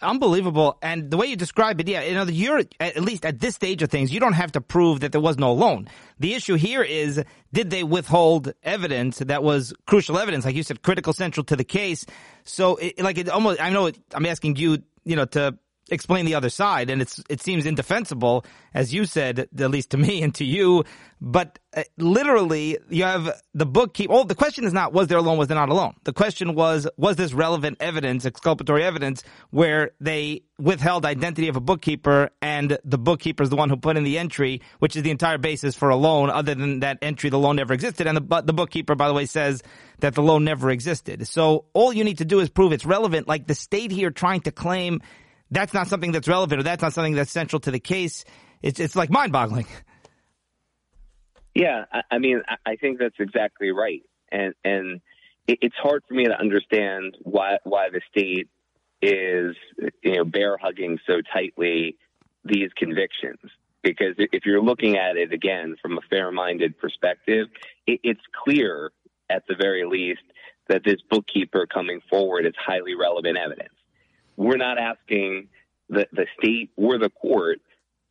Unbelievable. 0.00 0.78
And 0.80 1.10
the 1.10 1.16
way 1.16 1.26
you 1.26 1.34
describe 1.34 1.80
it, 1.80 1.88
yeah, 1.88 2.02
you 2.02 2.14
know, 2.14 2.22
you're, 2.22 2.62
at 2.78 3.02
least 3.02 3.26
at 3.26 3.40
this 3.40 3.56
stage 3.56 3.82
of 3.82 3.90
things, 3.90 4.12
you 4.12 4.20
don't 4.20 4.34
have 4.34 4.52
to 4.52 4.60
prove 4.60 5.00
that 5.00 5.10
there 5.10 5.20
was 5.20 5.38
no 5.38 5.52
loan. 5.52 5.88
The 6.20 6.34
issue 6.34 6.54
here 6.54 6.82
is, 6.82 7.20
did 7.52 7.70
they 7.70 7.82
withhold 7.82 8.52
evidence 8.62 9.18
that 9.18 9.42
was 9.42 9.74
crucial 9.86 10.16
evidence, 10.18 10.44
like 10.44 10.54
you 10.54 10.62
said, 10.62 10.82
critical 10.82 11.12
central 11.12 11.42
to 11.44 11.56
the 11.56 11.64
case? 11.64 12.06
So, 12.44 12.76
it, 12.76 13.00
like, 13.00 13.18
it 13.18 13.28
almost, 13.28 13.60
I 13.60 13.70
know 13.70 13.86
it, 13.86 13.98
I'm 14.14 14.24
asking 14.24 14.54
you, 14.56 14.78
you 15.04 15.16
know, 15.16 15.24
to 15.24 15.58
explain 15.90 16.26
the 16.26 16.34
other 16.34 16.50
side, 16.50 16.90
and 16.90 17.02
it's 17.02 17.22
it 17.28 17.40
seems 17.40 17.66
indefensible, 17.66 18.44
as 18.74 18.92
you 18.94 19.04
said, 19.04 19.48
at 19.58 19.70
least 19.70 19.90
to 19.90 19.96
me 19.96 20.22
and 20.22 20.34
to 20.36 20.44
you. 20.44 20.84
But 21.20 21.58
uh, 21.76 21.82
literally, 21.96 22.78
you 22.88 23.02
have 23.02 23.42
the 23.52 23.66
bookkeeper. 23.66 24.12
Oh, 24.12 24.24
the 24.24 24.36
question 24.36 24.64
is 24.64 24.72
not 24.72 24.92
was 24.92 25.08
there 25.08 25.18
a 25.18 25.22
loan, 25.22 25.36
was 25.36 25.48
there 25.48 25.56
not 25.56 25.68
a 25.68 25.74
loan. 25.74 25.94
The 26.04 26.12
question 26.12 26.54
was 26.54 26.86
was 26.96 27.16
this 27.16 27.32
relevant 27.32 27.78
evidence, 27.80 28.24
exculpatory 28.24 28.84
evidence, 28.84 29.24
where 29.50 29.90
they 30.00 30.42
withheld 30.58 31.04
identity 31.04 31.48
of 31.48 31.56
a 31.56 31.60
bookkeeper, 31.60 32.30
and 32.40 32.78
the 32.84 32.98
bookkeeper 32.98 33.42
is 33.42 33.50
the 33.50 33.56
one 33.56 33.68
who 33.68 33.76
put 33.76 33.96
in 33.96 34.04
the 34.04 34.18
entry, 34.18 34.60
which 34.78 34.96
is 34.96 35.02
the 35.02 35.10
entire 35.10 35.38
basis 35.38 35.74
for 35.74 35.88
a 35.88 35.96
loan. 35.96 36.30
Other 36.30 36.54
than 36.54 36.80
that 36.80 36.98
entry, 37.02 37.30
the 37.30 37.38
loan 37.38 37.56
never 37.56 37.74
existed, 37.74 38.06
and 38.06 38.16
the 38.16 38.42
the 38.42 38.52
bookkeeper, 38.52 38.94
by 38.94 39.08
the 39.08 39.14
way, 39.14 39.26
says 39.26 39.62
that 39.98 40.14
the 40.14 40.22
loan 40.22 40.44
never 40.44 40.70
existed. 40.70 41.26
So 41.26 41.64
all 41.72 41.92
you 41.92 42.04
need 42.04 42.18
to 42.18 42.24
do 42.24 42.38
is 42.40 42.48
prove 42.48 42.72
it's 42.72 42.86
relevant. 42.86 43.26
Like 43.26 43.46
the 43.48 43.54
state 43.54 43.90
here 43.90 44.10
trying 44.10 44.42
to 44.42 44.52
claim 44.52 45.00
that's 45.50 45.74
not 45.74 45.88
something 45.88 46.12
that's 46.12 46.28
relevant 46.28 46.60
or 46.60 46.62
that's 46.62 46.82
not 46.82 46.92
something 46.92 47.14
that's 47.14 47.30
central 47.30 47.60
to 47.60 47.70
the 47.70 47.80
case. 47.80 48.24
It's 48.62 48.80
it's 48.80 48.96
like 48.96 49.10
mind 49.10 49.32
boggling. 49.32 49.66
Yeah, 51.54 51.86
I, 52.10 52.18
mean, 52.18 52.42
I 52.64 52.76
think 52.76 53.00
that's 53.00 53.18
exactly 53.18 53.72
right, 53.72 54.02
and 54.30 54.54
and 54.64 55.00
it's 55.48 55.74
hard 55.76 56.04
for 56.06 56.14
me 56.14 56.24
to 56.26 56.38
understand 56.38 57.16
why 57.22 57.58
why 57.64 57.88
the 57.90 58.00
state 58.10 58.48
is 59.00 59.56
you 60.02 60.16
know 60.16 60.24
bear 60.24 60.56
hugging 60.56 60.98
so 61.06 61.14
tightly 61.32 61.96
these 62.44 62.70
convictions 62.76 63.38
because 63.82 64.14
if 64.18 64.44
you're 64.44 64.62
looking 64.62 64.96
at 64.96 65.16
it 65.16 65.32
again 65.32 65.76
from 65.80 65.98
a 65.98 66.00
fair 66.10 66.30
minded 66.30 66.78
perspective, 66.78 67.48
it, 67.86 68.00
it's 68.02 68.20
clear 68.44 68.90
at 69.30 69.44
the 69.48 69.54
very 69.54 69.84
least 69.84 70.22
that 70.68 70.82
this 70.84 71.00
bookkeeper 71.10 71.66
coming 71.66 72.00
forward 72.10 72.46
is 72.46 72.54
highly 72.58 72.94
relevant 72.94 73.38
evidence. 73.38 73.74
We're 74.38 74.56
not 74.56 74.78
asking 74.78 75.48
the, 75.88 76.06
the 76.12 76.26
state 76.38 76.70
or 76.76 76.96
the 76.96 77.10
court 77.10 77.58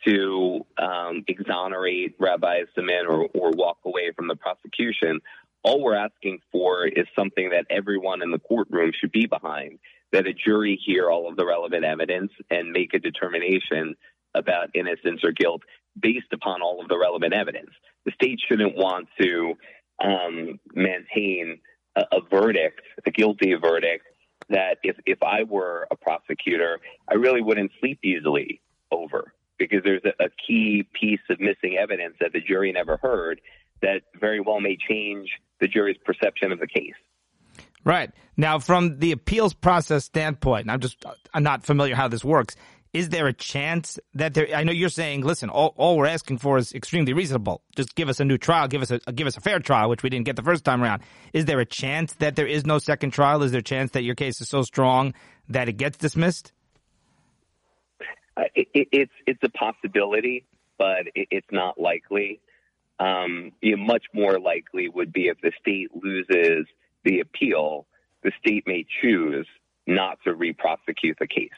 to 0.05 0.65
um, 0.77 1.23
exonerate 1.25 2.15
Rabbi 2.19 2.63
Eisemann 2.63 3.07
or, 3.07 3.29
or 3.33 3.51
walk 3.51 3.77
away 3.85 4.11
from 4.13 4.27
the 4.27 4.35
prosecution. 4.35 5.21
All 5.63 5.81
we're 5.81 5.95
asking 5.95 6.39
for 6.51 6.85
is 6.85 7.05
something 7.17 7.51
that 7.51 7.65
everyone 7.69 8.21
in 8.21 8.31
the 8.31 8.39
courtroom 8.39 8.91
should 8.99 9.13
be 9.13 9.25
behind, 9.25 9.79
that 10.11 10.27
a 10.27 10.33
jury 10.33 10.77
hear 10.85 11.09
all 11.09 11.29
of 11.29 11.37
the 11.37 11.45
relevant 11.45 11.85
evidence 11.85 12.31
and 12.49 12.71
make 12.71 12.93
a 12.93 12.99
determination 12.99 13.95
about 14.35 14.69
innocence 14.75 15.21
or 15.23 15.31
guilt 15.31 15.61
based 15.97 16.33
upon 16.33 16.61
all 16.61 16.81
of 16.81 16.89
the 16.89 16.99
relevant 16.99 17.33
evidence. 17.33 17.71
The 18.05 18.11
state 18.11 18.41
shouldn't 18.45 18.75
want 18.75 19.07
to 19.21 19.53
um, 20.03 20.59
maintain 20.75 21.59
a, 21.95 22.01
a 22.11 22.19
verdict, 22.29 22.81
a 23.05 23.11
guilty 23.11 23.53
verdict, 23.53 24.03
that 24.49 24.77
if, 24.83 24.97
if 25.05 25.21
I 25.23 25.43
were 25.43 25.87
a 25.91 25.95
prosecutor, 25.95 26.79
I 27.07 27.15
really 27.15 27.41
wouldn't 27.41 27.71
sleep 27.79 27.99
easily 28.03 28.61
over 28.91 29.33
because 29.57 29.79
there's 29.83 30.03
a, 30.05 30.25
a 30.25 30.29
key 30.47 30.87
piece 30.93 31.19
of 31.29 31.39
missing 31.39 31.77
evidence 31.79 32.15
that 32.21 32.33
the 32.33 32.39
jury 32.39 32.71
never 32.71 32.97
heard 32.97 33.41
that 33.81 34.01
very 34.19 34.39
well 34.39 34.59
may 34.59 34.77
change 34.89 35.29
the 35.59 35.67
jury's 35.67 35.97
perception 36.05 36.51
of 36.51 36.59
the 36.59 36.67
case. 36.67 36.93
Right. 37.83 38.11
Now, 38.35 38.59
from 38.59 38.99
the 38.99 39.11
appeals 39.13 39.53
process 39.53 40.05
standpoint, 40.05 40.69
I'm 40.69 40.79
just 40.79 41.03
I'm 41.33 41.43
not 41.43 41.63
familiar 41.63 41.95
how 41.95 42.07
this 42.07 42.23
works 42.23 42.55
is 42.93 43.09
there 43.09 43.27
a 43.27 43.33
chance 43.33 43.99
that 44.13 44.33
there? 44.33 44.47
I 44.55 44.63
know 44.63 44.71
you're 44.71 44.89
saying, 44.89 45.21
listen, 45.21 45.49
all, 45.49 45.73
all 45.77 45.97
we're 45.97 46.07
asking 46.07 46.37
for 46.37 46.57
is 46.57 46.73
extremely 46.73 47.13
reasonable. 47.13 47.61
Just 47.75 47.95
give 47.95 48.09
us 48.09 48.19
a 48.19 48.25
new 48.25 48.37
trial, 48.37 48.67
give 48.67 48.81
us 48.81 48.91
a 48.91 48.99
give 49.11 49.27
us 49.27 49.37
a 49.37 49.41
fair 49.41 49.59
trial, 49.59 49.89
which 49.89 50.03
we 50.03 50.09
didn't 50.09 50.25
get 50.25 50.35
the 50.35 50.43
first 50.43 50.63
time 50.63 50.81
around. 50.81 51.01
Is 51.33 51.45
there 51.45 51.59
a 51.59 51.65
chance 51.65 52.13
that 52.15 52.35
there 52.35 52.47
is 52.47 52.65
no 52.65 52.79
second 52.79 53.11
trial? 53.11 53.43
Is 53.43 53.51
there 53.51 53.59
a 53.59 53.63
chance 53.63 53.91
that 53.91 54.03
your 54.03 54.15
case 54.15 54.41
is 54.41 54.49
so 54.49 54.61
strong 54.61 55.13
that 55.49 55.69
it 55.69 55.73
gets 55.73 55.97
dismissed? 55.97 56.53
Uh, 58.35 58.43
it, 58.55 58.67
it, 58.73 58.87
it's 58.91 59.13
it's 59.25 59.43
a 59.43 59.49
possibility, 59.49 60.45
but 60.77 61.07
it, 61.15 61.27
it's 61.31 61.51
not 61.51 61.79
likely. 61.79 62.39
Um, 62.99 63.51
you 63.61 63.77
know, 63.77 63.83
much 63.83 64.05
more 64.11 64.39
likely 64.39 64.89
would 64.89 65.13
be 65.13 65.27
if 65.27 65.39
the 65.41 65.51
state 65.61 65.91
loses 65.93 66.65
the 67.03 67.19
appeal, 67.19 67.85
the 68.23 68.31
state 68.39 68.63
may 68.65 68.85
choose 69.01 69.45
not 69.85 70.17
to 70.23 70.33
re-prosecute 70.33 71.17
the 71.19 71.27
case 71.27 71.51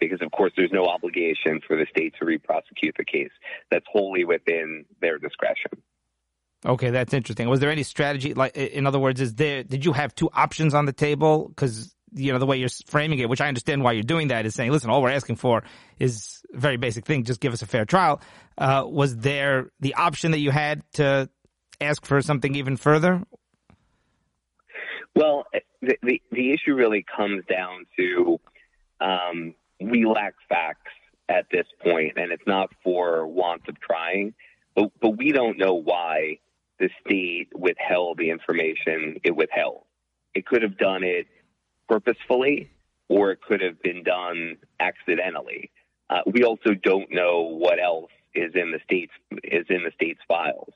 because 0.00 0.20
of 0.22 0.30
course 0.32 0.52
there's 0.56 0.72
no 0.72 0.86
obligation 0.86 1.60
for 1.66 1.76
the 1.76 1.86
state 1.90 2.14
to 2.18 2.24
re-prosecute 2.24 2.94
the 2.96 3.04
case. 3.04 3.30
That's 3.70 3.86
wholly 3.90 4.24
within 4.24 4.84
their 5.00 5.18
discretion. 5.18 5.70
Okay, 6.66 6.90
that's 6.90 7.12
interesting. 7.12 7.48
Was 7.48 7.60
there 7.60 7.70
any 7.70 7.82
strategy? 7.82 8.32
Like, 8.32 8.56
in 8.56 8.86
other 8.86 8.98
words, 8.98 9.20
is 9.20 9.34
there? 9.34 9.62
Did 9.62 9.84
you 9.84 9.92
have 9.92 10.14
two 10.14 10.30
options 10.32 10.72
on 10.72 10.86
the 10.86 10.94
table? 10.94 11.48
Because 11.48 11.94
you 12.12 12.32
know 12.32 12.38
the 12.38 12.46
way 12.46 12.56
you're 12.56 12.70
framing 12.86 13.18
it, 13.18 13.28
which 13.28 13.40
I 13.40 13.48
understand 13.48 13.82
why 13.82 13.92
you're 13.92 14.02
doing 14.02 14.28
that, 14.28 14.46
is 14.46 14.54
saying, 14.54 14.70
listen, 14.70 14.88
all 14.88 15.02
we're 15.02 15.10
asking 15.10 15.36
for 15.36 15.62
is 15.98 16.42
a 16.54 16.58
very 16.58 16.78
basic 16.78 17.04
thing. 17.04 17.24
Just 17.24 17.40
give 17.40 17.52
us 17.52 17.60
a 17.60 17.66
fair 17.66 17.84
trial. 17.84 18.20
Uh, 18.56 18.84
was 18.86 19.16
there 19.16 19.70
the 19.80 19.94
option 19.94 20.30
that 20.30 20.38
you 20.38 20.50
had 20.50 20.82
to 20.94 21.28
ask 21.80 22.06
for 22.06 22.22
something 22.22 22.54
even 22.54 22.76
further? 22.76 23.22
Well, 25.14 25.44
the 25.82 25.96
the, 26.02 26.22
the 26.32 26.52
issue 26.52 26.74
really 26.74 27.04
comes 27.14 27.44
down 27.44 27.84
to 27.98 28.40
um, 29.00 29.54
we 29.80 30.04
lack 30.04 30.34
facts 30.48 30.92
at 31.28 31.46
this 31.50 31.66
point, 31.82 32.12
and 32.16 32.32
it's 32.32 32.46
not 32.46 32.70
for 32.82 33.26
want 33.26 33.62
of 33.68 33.80
trying, 33.80 34.34
but, 34.74 34.90
but 35.00 35.16
we 35.16 35.32
don't 35.32 35.58
know 35.58 35.74
why 35.74 36.38
the 36.78 36.90
state 37.04 37.48
withheld 37.54 38.18
the 38.18 38.30
information 38.30 39.16
it 39.22 39.34
withheld. 39.34 39.84
It 40.34 40.46
could 40.46 40.62
have 40.62 40.76
done 40.76 41.04
it 41.04 41.26
purposefully, 41.88 42.70
or 43.08 43.30
it 43.30 43.40
could 43.40 43.60
have 43.60 43.80
been 43.82 44.02
done 44.02 44.56
accidentally. 44.80 45.70
Uh, 46.10 46.20
we 46.26 46.44
also 46.44 46.74
don't 46.74 47.10
know 47.10 47.42
what 47.42 47.78
else 47.80 48.10
is 48.34 48.52
in 48.54 48.72
the 48.72 48.80
state's 48.84 49.12
is 49.44 49.66
in 49.70 49.84
the 49.84 49.92
state's 49.94 50.20
files. 50.26 50.72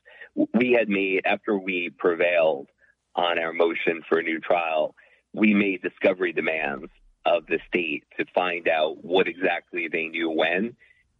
We 0.55 0.73
had 0.73 0.89
made 0.89 1.23
after 1.25 1.59
we 1.59 1.91
prevailed 1.91 2.69
on 3.17 3.39
our 3.39 3.53
motion 3.53 4.03
for 4.09 4.19
a 4.19 4.23
new 4.23 4.39
trial, 4.39 4.95
we 5.33 5.55
made 5.55 5.83
discovery 5.83 6.33
demands 6.33 6.91
of 7.29 7.47
the 7.47 7.59
state 7.69 8.05
to 8.19 8.25
find 8.35 8.69
out 8.69 9.05
what 9.05 9.29
exactly 9.29 9.89
they 9.89 10.07
knew 10.07 10.31
when, 10.31 10.75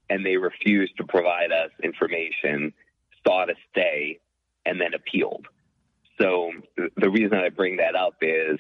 and 0.09 0.25
they 0.25 0.37
refused 0.37 0.97
to 0.97 1.05
provide 1.05 1.53
us 1.53 1.71
information, 1.83 2.73
sought 3.27 3.51
a 3.51 3.55
stay, 3.71 4.19
and 4.65 4.81
then 4.81 4.95
appealed. 4.95 5.47
So 6.21 6.51
the 6.97 7.11
reason 7.11 7.35
I 7.35 7.51
bring 7.51 7.77
that 7.77 7.95
up 7.95 8.15
is 8.23 8.59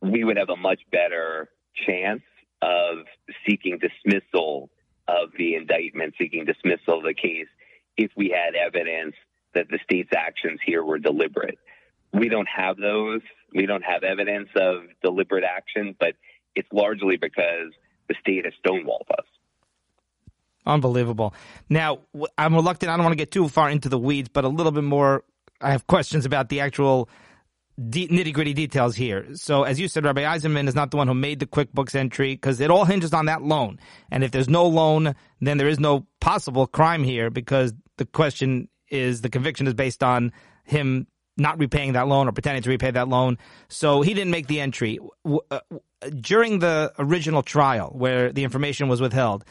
we 0.00 0.24
would 0.24 0.36
have 0.36 0.48
a 0.48 0.56
much 0.56 0.80
better 0.90 1.48
chance 1.86 2.22
of 2.62 2.98
seeking 3.46 3.78
dismissal 3.78 4.70
of 5.08 5.30
the 5.36 5.54
indictment, 5.56 6.14
seeking 6.18 6.44
dismissal 6.44 6.98
of 6.98 7.04
the 7.04 7.14
case 7.14 7.48
if 7.96 8.10
we 8.16 8.30
had 8.30 8.54
evidence 8.54 9.14
that 9.54 9.68
the 9.68 9.78
state's 9.84 10.12
actions 10.16 10.60
here 10.64 10.84
were 10.84 10.98
deliberate. 10.98 11.58
We 12.12 12.28
don't 12.28 12.48
have 12.48 12.76
those. 12.76 13.20
We 13.52 13.66
don't 13.66 13.84
have 13.84 14.02
evidence 14.04 14.48
of 14.56 14.84
deliberate 15.02 15.44
action, 15.44 15.94
but 15.98 16.14
it's 16.56 16.68
largely 16.72 17.16
because 17.16 17.72
the 18.08 18.14
state 18.20 18.44
has 18.44 18.54
stonewalled 18.64 19.08
us. 19.10 19.26
Unbelievable. 20.66 21.32
Now, 21.68 22.00
I'm 22.36 22.54
reluctant. 22.54 22.90
I 22.90 22.96
don't 22.96 23.04
want 23.04 23.12
to 23.12 23.16
get 23.16 23.30
too 23.30 23.48
far 23.48 23.70
into 23.70 23.88
the 23.88 23.98
weeds, 23.98 24.28
but 24.28 24.44
a 24.44 24.48
little 24.48 24.72
bit 24.72 24.82
more. 24.82 25.22
I 25.60 25.70
have 25.70 25.86
questions 25.86 26.26
about 26.26 26.48
the 26.48 26.60
actual 26.60 27.08
de- 27.88 28.08
nitty 28.08 28.34
gritty 28.34 28.52
details 28.52 28.96
here. 28.96 29.26
So, 29.34 29.62
as 29.62 29.78
you 29.78 29.86
said, 29.86 30.04
Rabbi 30.04 30.22
Eisemann 30.22 30.66
is 30.66 30.74
not 30.74 30.90
the 30.90 30.96
one 30.96 31.06
who 31.06 31.14
made 31.14 31.38
the 31.38 31.46
QuickBooks 31.46 31.94
entry 31.94 32.34
because 32.34 32.60
it 32.60 32.70
all 32.70 32.84
hinges 32.84 33.14
on 33.14 33.26
that 33.26 33.42
loan. 33.42 33.78
And 34.10 34.24
if 34.24 34.32
there's 34.32 34.48
no 34.48 34.66
loan, 34.66 35.14
then 35.40 35.56
there 35.56 35.68
is 35.68 35.78
no 35.78 36.06
possible 36.20 36.66
crime 36.66 37.04
here 37.04 37.30
because 37.30 37.72
the 37.96 38.06
question 38.06 38.68
is 38.88 39.20
the 39.20 39.30
conviction 39.30 39.66
is 39.66 39.74
based 39.74 40.02
on 40.02 40.32
him 40.64 41.06
not 41.36 41.58
repaying 41.58 41.92
that 41.92 42.08
loan 42.08 42.28
or 42.28 42.32
pretending 42.32 42.62
to 42.62 42.70
repay 42.70 42.90
that 42.90 43.08
loan. 43.08 43.38
So 43.68 44.02
he 44.02 44.14
didn't 44.14 44.30
make 44.30 44.46
the 44.46 44.60
entry. 44.60 44.98
Uh, 45.50 45.60
During 46.10 46.58
the 46.60 46.92
original 46.98 47.42
trial 47.42 47.92
where 47.94 48.32
the 48.32 48.44
information 48.44 48.88
was 48.88 49.00
withheld, 49.00 49.44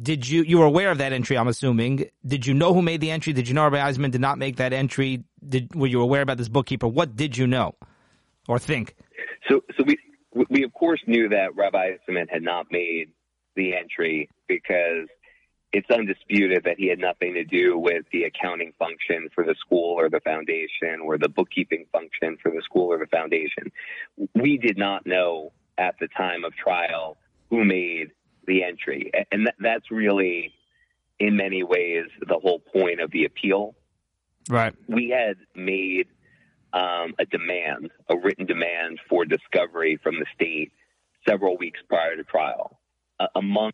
did 0.00 0.28
you 0.28 0.42
you 0.42 0.58
were 0.58 0.66
aware 0.66 0.90
of 0.90 0.98
that 0.98 1.12
entry? 1.12 1.36
I'm 1.36 1.48
assuming. 1.48 2.06
Did 2.26 2.46
you 2.46 2.54
know 2.54 2.72
who 2.72 2.82
made 2.82 3.00
the 3.00 3.10
entry? 3.10 3.32
Did 3.32 3.48
you 3.48 3.54
know 3.54 3.64
Rabbi 3.64 3.78
Eisemann 3.78 4.10
did 4.10 4.20
not 4.20 4.38
make 4.38 4.56
that 4.56 4.72
entry? 4.72 5.24
Did 5.46 5.74
were 5.74 5.86
you 5.86 6.00
aware 6.00 6.22
about 6.22 6.38
this 6.38 6.48
bookkeeper? 6.48 6.86
What 6.86 7.16
did 7.16 7.36
you 7.36 7.46
know 7.46 7.74
or 8.48 8.58
think? 8.58 8.94
So, 9.48 9.62
so 9.76 9.84
we 9.84 9.98
we 10.48 10.64
of 10.64 10.72
course 10.72 11.00
knew 11.06 11.28
that 11.30 11.56
Rabbi 11.56 11.92
Eisemann 11.92 12.30
had 12.30 12.42
not 12.42 12.66
made 12.70 13.10
the 13.56 13.74
entry 13.74 14.30
because 14.48 15.08
it's 15.72 15.90
undisputed 15.90 16.64
that 16.64 16.76
he 16.78 16.88
had 16.88 16.98
nothing 16.98 17.34
to 17.34 17.44
do 17.44 17.78
with 17.78 18.04
the 18.12 18.24
accounting 18.24 18.72
function 18.78 19.28
for 19.34 19.44
the 19.44 19.54
school 19.60 19.98
or 19.98 20.08
the 20.08 20.20
foundation 20.20 21.00
or 21.04 21.16
the 21.16 21.28
bookkeeping 21.28 21.86
function 21.92 22.36
for 22.42 22.50
the 22.50 22.62
school 22.62 22.92
or 22.92 22.98
the 22.98 23.06
foundation. 23.06 23.70
We 24.34 24.58
did 24.58 24.76
not 24.76 25.06
know 25.06 25.52
at 25.80 25.96
the 25.98 26.08
time 26.16 26.44
of 26.44 26.54
trial 26.54 27.16
who 27.48 27.64
made 27.64 28.12
the 28.46 28.62
entry. 28.62 29.10
And 29.32 29.50
that's 29.58 29.90
really, 29.90 30.52
in 31.18 31.36
many 31.36 31.64
ways, 31.64 32.04
the 32.20 32.38
whole 32.38 32.60
point 32.60 33.00
of 33.00 33.10
the 33.10 33.24
appeal. 33.24 33.74
Right. 34.48 34.74
We 34.88 35.08
had 35.08 35.36
made 35.56 36.06
um, 36.72 37.14
a 37.18 37.24
demand, 37.24 37.90
a 38.08 38.16
written 38.16 38.46
demand 38.46 39.00
for 39.08 39.24
discovery 39.24 39.98
from 40.02 40.20
the 40.20 40.26
state 40.34 40.72
several 41.28 41.56
weeks 41.56 41.80
prior 41.88 42.16
to 42.16 42.24
trial. 42.24 42.78
Uh, 43.18 43.26
among 43.34 43.72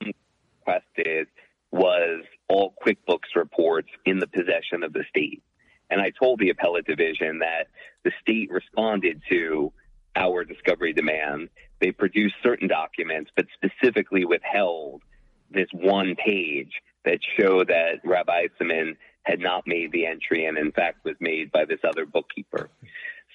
requested 0.67 1.29
was 1.71 2.25
all 2.49 2.75
QuickBooks 2.85 3.35
reports 3.35 3.89
in 4.05 4.19
the 4.19 4.27
possession 4.27 4.83
of 4.83 4.93
the 4.93 5.05
state. 5.09 5.43
And 5.91 6.01
I 6.01 6.11
told 6.11 6.41
the 6.41 6.51
appellate 6.51 6.87
division 6.87 7.41
that 7.41 7.69
the 8.05 8.13
state 8.21 8.51
responded 8.51 9.23
to 9.31 9.73
our 10.17 10.45
discovery 10.45 10.93
demand. 10.93 11.49
They 11.81 11.93
produced 11.93 12.35
certain 12.43 12.69
documents, 12.69 13.31
but 13.37 13.47
specifically 13.55 14.25
withheld 14.25 15.03
this 15.51 15.69
one 15.73 16.17
page 16.17 16.73
that 17.05 17.19
showed 17.39 17.69
that 17.69 18.01
Rabbi 18.05 18.47
Eisemann 18.47 18.97
had 19.23 19.41
not 19.41 19.67
made 19.67 19.93
the 19.93 20.07
entry 20.07 20.47
and 20.47 20.57
in 20.57 20.73
fact 20.73 21.05
was 21.05 21.17
made 21.21 21.53
by 21.53 21.65
this 21.65 21.81
other 21.87 22.07
bookkeeper. 22.07 22.69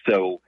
So 0.09 0.41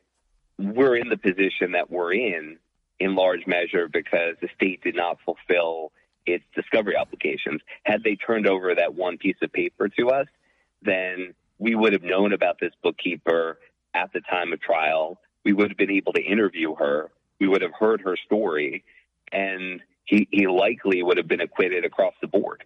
we're 0.58 0.96
in 0.96 1.10
the 1.10 1.18
position 1.18 1.74
that 1.74 1.90
we're 1.90 2.14
in 2.14 2.58
in 3.00 3.16
large 3.16 3.46
measure 3.48 3.88
because 3.92 4.36
the 4.42 4.50
state 4.56 4.84
did 4.84 4.96
not 4.96 5.18
fulfill 5.26 5.92
its 6.26 6.44
discovery 6.56 6.96
obligations. 6.96 7.62
Had 7.84 8.04
they 8.04 8.16
turned 8.16 8.48
over 8.48 8.74
that 8.76 8.96
one 8.96 9.18
piece 9.18 9.36
of 9.42 9.52
paper 9.52 9.90
to 9.90 10.10
us, 10.10 10.28
then 10.82 11.34
we 11.60 11.76
would 11.76 11.94
have 11.94 12.04
known 12.04 12.34
about 12.34 12.60
this 12.60 12.72
bookkeeper 12.82 13.60
at 13.94 14.12
the 14.14 14.22
time 14.22 14.54
of 14.54 14.62
trial. 14.62 15.20
We 15.44 15.54
would 15.54 15.70
have 15.70 15.78
been 15.78 15.92
able 15.92 16.14
to 16.14 16.22
interview 16.22 16.76
her. 16.76 17.12
We 17.40 17.48
would 17.48 17.62
have 17.62 17.74
heard 17.78 18.02
her 18.02 18.16
story, 18.26 18.84
and 19.32 19.82
he, 20.06 20.28
he 20.32 20.48
likely 20.48 21.04
would 21.04 21.18
have 21.18 21.28
been 21.28 21.42
acquitted 21.42 21.86
across 21.86 22.14
the 22.22 22.28
board. 22.28 22.64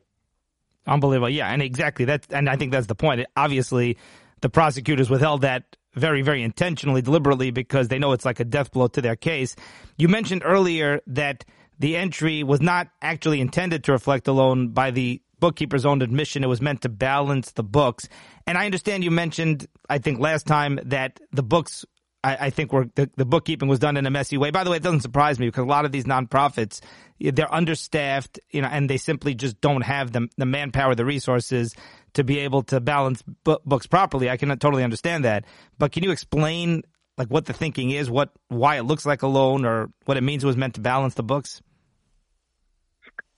Unbelievable. 0.85 1.29
Yeah, 1.29 1.49
and 1.49 1.61
exactly 1.61 2.05
that. 2.05 2.27
And 2.29 2.49
I 2.49 2.55
think 2.55 2.71
that's 2.71 2.87
the 2.87 2.95
point. 2.95 3.25
Obviously, 3.35 3.97
the 4.41 4.49
prosecutors 4.49 5.09
withheld 5.09 5.41
that 5.41 5.75
very, 5.93 6.21
very 6.21 6.43
intentionally, 6.43 7.01
deliberately, 7.01 7.51
because 7.51 7.87
they 7.87 7.99
know 7.99 8.11
it's 8.11 8.25
like 8.25 8.39
a 8.39 8.45
death 8.45 8.71
blow 8.71 8.87
to 8.87 9.01
their 9.01 9.15
case. 9.15 9.55
You 9.97 10.07
mentioned 10.07 10.43
earlier 10.45 11.01
that 11.07 11.43
the 11.79 11.95
entry 11.95 12.43
was 12.43 12.61
not 12.61 12.87
actually 13.01 13.41
intended 13.41 13.83
to 13.85 13.91
reflect 13.91 14.27
a 14.27 14.31
loan 14.31 14.69
by 14.69 14.91
the 14.91 15.21
bookkeeper's 15.39 15.85
own 15.85 16.01
admission. 16.01 16.43
It 16.43 16.47
was 16.47 16.61
meant 16.61 16.81
to 16.81 16.89
balance 16.89 17.51
the 17.51 17.63
books. 17.63 18.07
And 18.45 18.57
I 18.57 18.65
understand 18.65 19.03
you 19.03 19.11
mentioned, 19.11 19.67
I 19.89 19.97
think 19.97 20.19
last 20.19 20.47
time, 20.47 20.79
that 20.85 21.19
the 21.31 21.43
books 21.43 21.85
I, 22.27 22.47
I 22.47 22.49
think 22.49 22.73
we're, 22.73 22.87
the, 22.95 23.09
the 23.15 23.25
bookkeeping 23.25 23.69
was 23.69 23.79
done 23.79 23.95
in 23.95 24.05
a 24.05 24.09
messy 24.09 24.37
way. 24.37 24.51
By 24.51 24.65
the 24.65 24.69
way, 24.69 24.77
it 24.77 24.83
doesn't 24.83 24.99
surprise 24.99 25.39
me 25.39 25.47
because 25.47 25.63
a 25.63 25.67
lot 25.67 25.85
of 25.85 25.93
these 25.93 26.03
nonprofits, 26.03 26.81
they're 27.19 27.53
understaffed, 27.53 28.39
you 28.51 28.61
know, 28.61 28.67
and 28.67 28.89
they 28.89 28.97
simply 28.97 29.33
just 29.33 29.61
don't 29.61 29.81
have 29.81 30.11
the, 30.11 30.27
the 30.35 30.45
manpower, 30.45 30.93
the 30.93 31.05
resources 31.05 31.73
to 32.15 32.25
be 32.25 32.39
able 32.39 32.63
to 32.63 32.81
balance 32.81 33.23
bu- 33.45 33.59
books 33.65 33.87
properly. 33.87 34.29
I 34.29 34.35
can 34.35 34.49
totally 34.57 34.83
understand 34.83 35.23
that. 35.23 35.45
But 35.77 35.93
can 35.93 36.03
you 36.03 36.11
explain 36.11 36.83
like 37.17 37.29
what 37.29 37.45
the 37.45 37.53
thinking 37.53 37.91
is, 37.91 38.09
what, 38.09 38.31
why 38.49 38.75
it 38.77 38.83
looks 38.83 39.05
like 39.05 39.21
a 39.21 39.27
loan 39.27 39.65
or 39.65 39.89
what 40.03 40.17
it 40.17 40.21
means 40.21 40.43
it 40.43 40.47
was 40.47 40.57
meant 40.57 40.75
to 40.75 40.81
balance 40.81 41.13
the 41.13 41.23
books? 41.23 41.61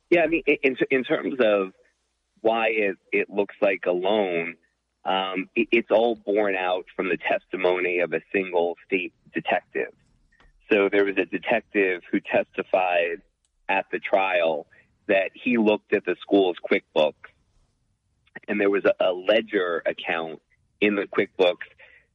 Yeah, 0.09 0.21
I 0.21 0.27
mean, 0.27 0.41
in, 0.47 0.75
in 0.89 1.03
terms 1.03 1.35
of 1.39 1.73
why 2.41 2.69
it, 2.69 2.97
it 3.11 3.29
looks 3.29 3.55
like 3.61 3.83
a 3.85 3.91
loan, 3.91 4.55
um, 5.05 5.49
it, 5.55 5.67
it's 5.71 5.91
all 5.91 6.15
borne 6.15 6.55
out 6.55 6.85
from 6.95 7.09
the 7.09 7.17
testimony 7.17 7.99
of 7.99 8.13
a 8.13 8.21
single 8.33 8.75
state 8.85 9.13
detective. 9.33 9.93
So 10.71 10.89
there 10.91 11.05
was 11.05 11.17
a 11.17 11.25
detective 11.25 12.01
who 12.11 12.19
testified 12.19 13.21
at 13.67 13.85
the 13.91 13.99
trial 13.99 14.67
that 15.07 15.31
he 15.33 15.57
looked 15.57 15.93
at 15.93 16.05
the 16.05 16.15
school's 16.21 16.57
QuickBooks 16.69 17.13
and 18.47 18.59
there 18.59 18.69
was 18.69 18.83
a, 18.85 19.03
a 19.03 19.11
ledger 19.11 19.81
account 19.85 20.41
in 20.81 20.95
the 20.95 21.03
QuickBooks 21.07 21.67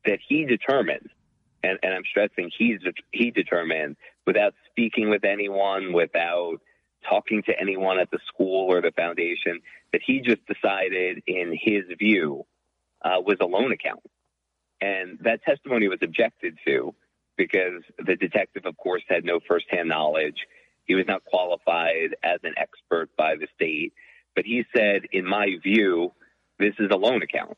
that 0.04 0.18
he 0.26 0.44
determined, 0.44 1.08
and, 1.62 1.78
and 1.82 1.94
I'm 1.94 2.04
stressing 2.08 2.50
he's 2.56 2.80
he 3.12 3.30
determined 3.30 3.96
without 4.26 4.54
speaking 4.70 5.10
with 5.10 5.24
anyone, 5.24 5.92
without 5.92 6.58
talking 7.08 7.42
to 7.44 7.58
anyone 7.58 7.98
at 7.98 8.10
the 8.10 8.18
school 8.28 8.70
or 8.70 8.80
the 8.80 8.92
foundation, 8.92 9.60
that 9.92 10.00
he 10.04 10.20
just 10.20 10.40
decided 10.46 11.22
in 11.26 11.56
his 11.58 11.84
view 11.98 12.44
uh, 13.04 13.20
was 13.20 13.36
a 13.40 13.46
loan 13.46 13.72
account. 13.72 14.00
And 14.80 15.18
that 15.22 15.42
testimony 15.44 15.88
was 15.88 16.00
objected 16.02 16.58
to 16.66 16.94
because 17.36 17.82
the 17.98 18.16
detective, 18.16 18.64
of 18.66 18.76
course, 18.76 19.02
had 19.08 19.24
no 19.24 19.40
firsthand 19.46 19.88
knowledge. 19.88 20.46
He 20.84 20.94
was 20.94 21.06
not 21.06 21.24
qualified 21.24 22.16
as 22.22 22.40
an 22.42 22.54
expert 22.56 23.10
by 23.16 23.36
the 23.36 23.46
state. 23.54 23.92
But 24.34 24.44
he 24.44 24.64
said, 24.74 25.02
in 25.12 25.26
my 25.26 25.56
view, 25.62 26.12
this 26.58 26.74
is 26.78 26.90
a 26.90 26.96
loan 26.96 27.22
account. 27.22 27.56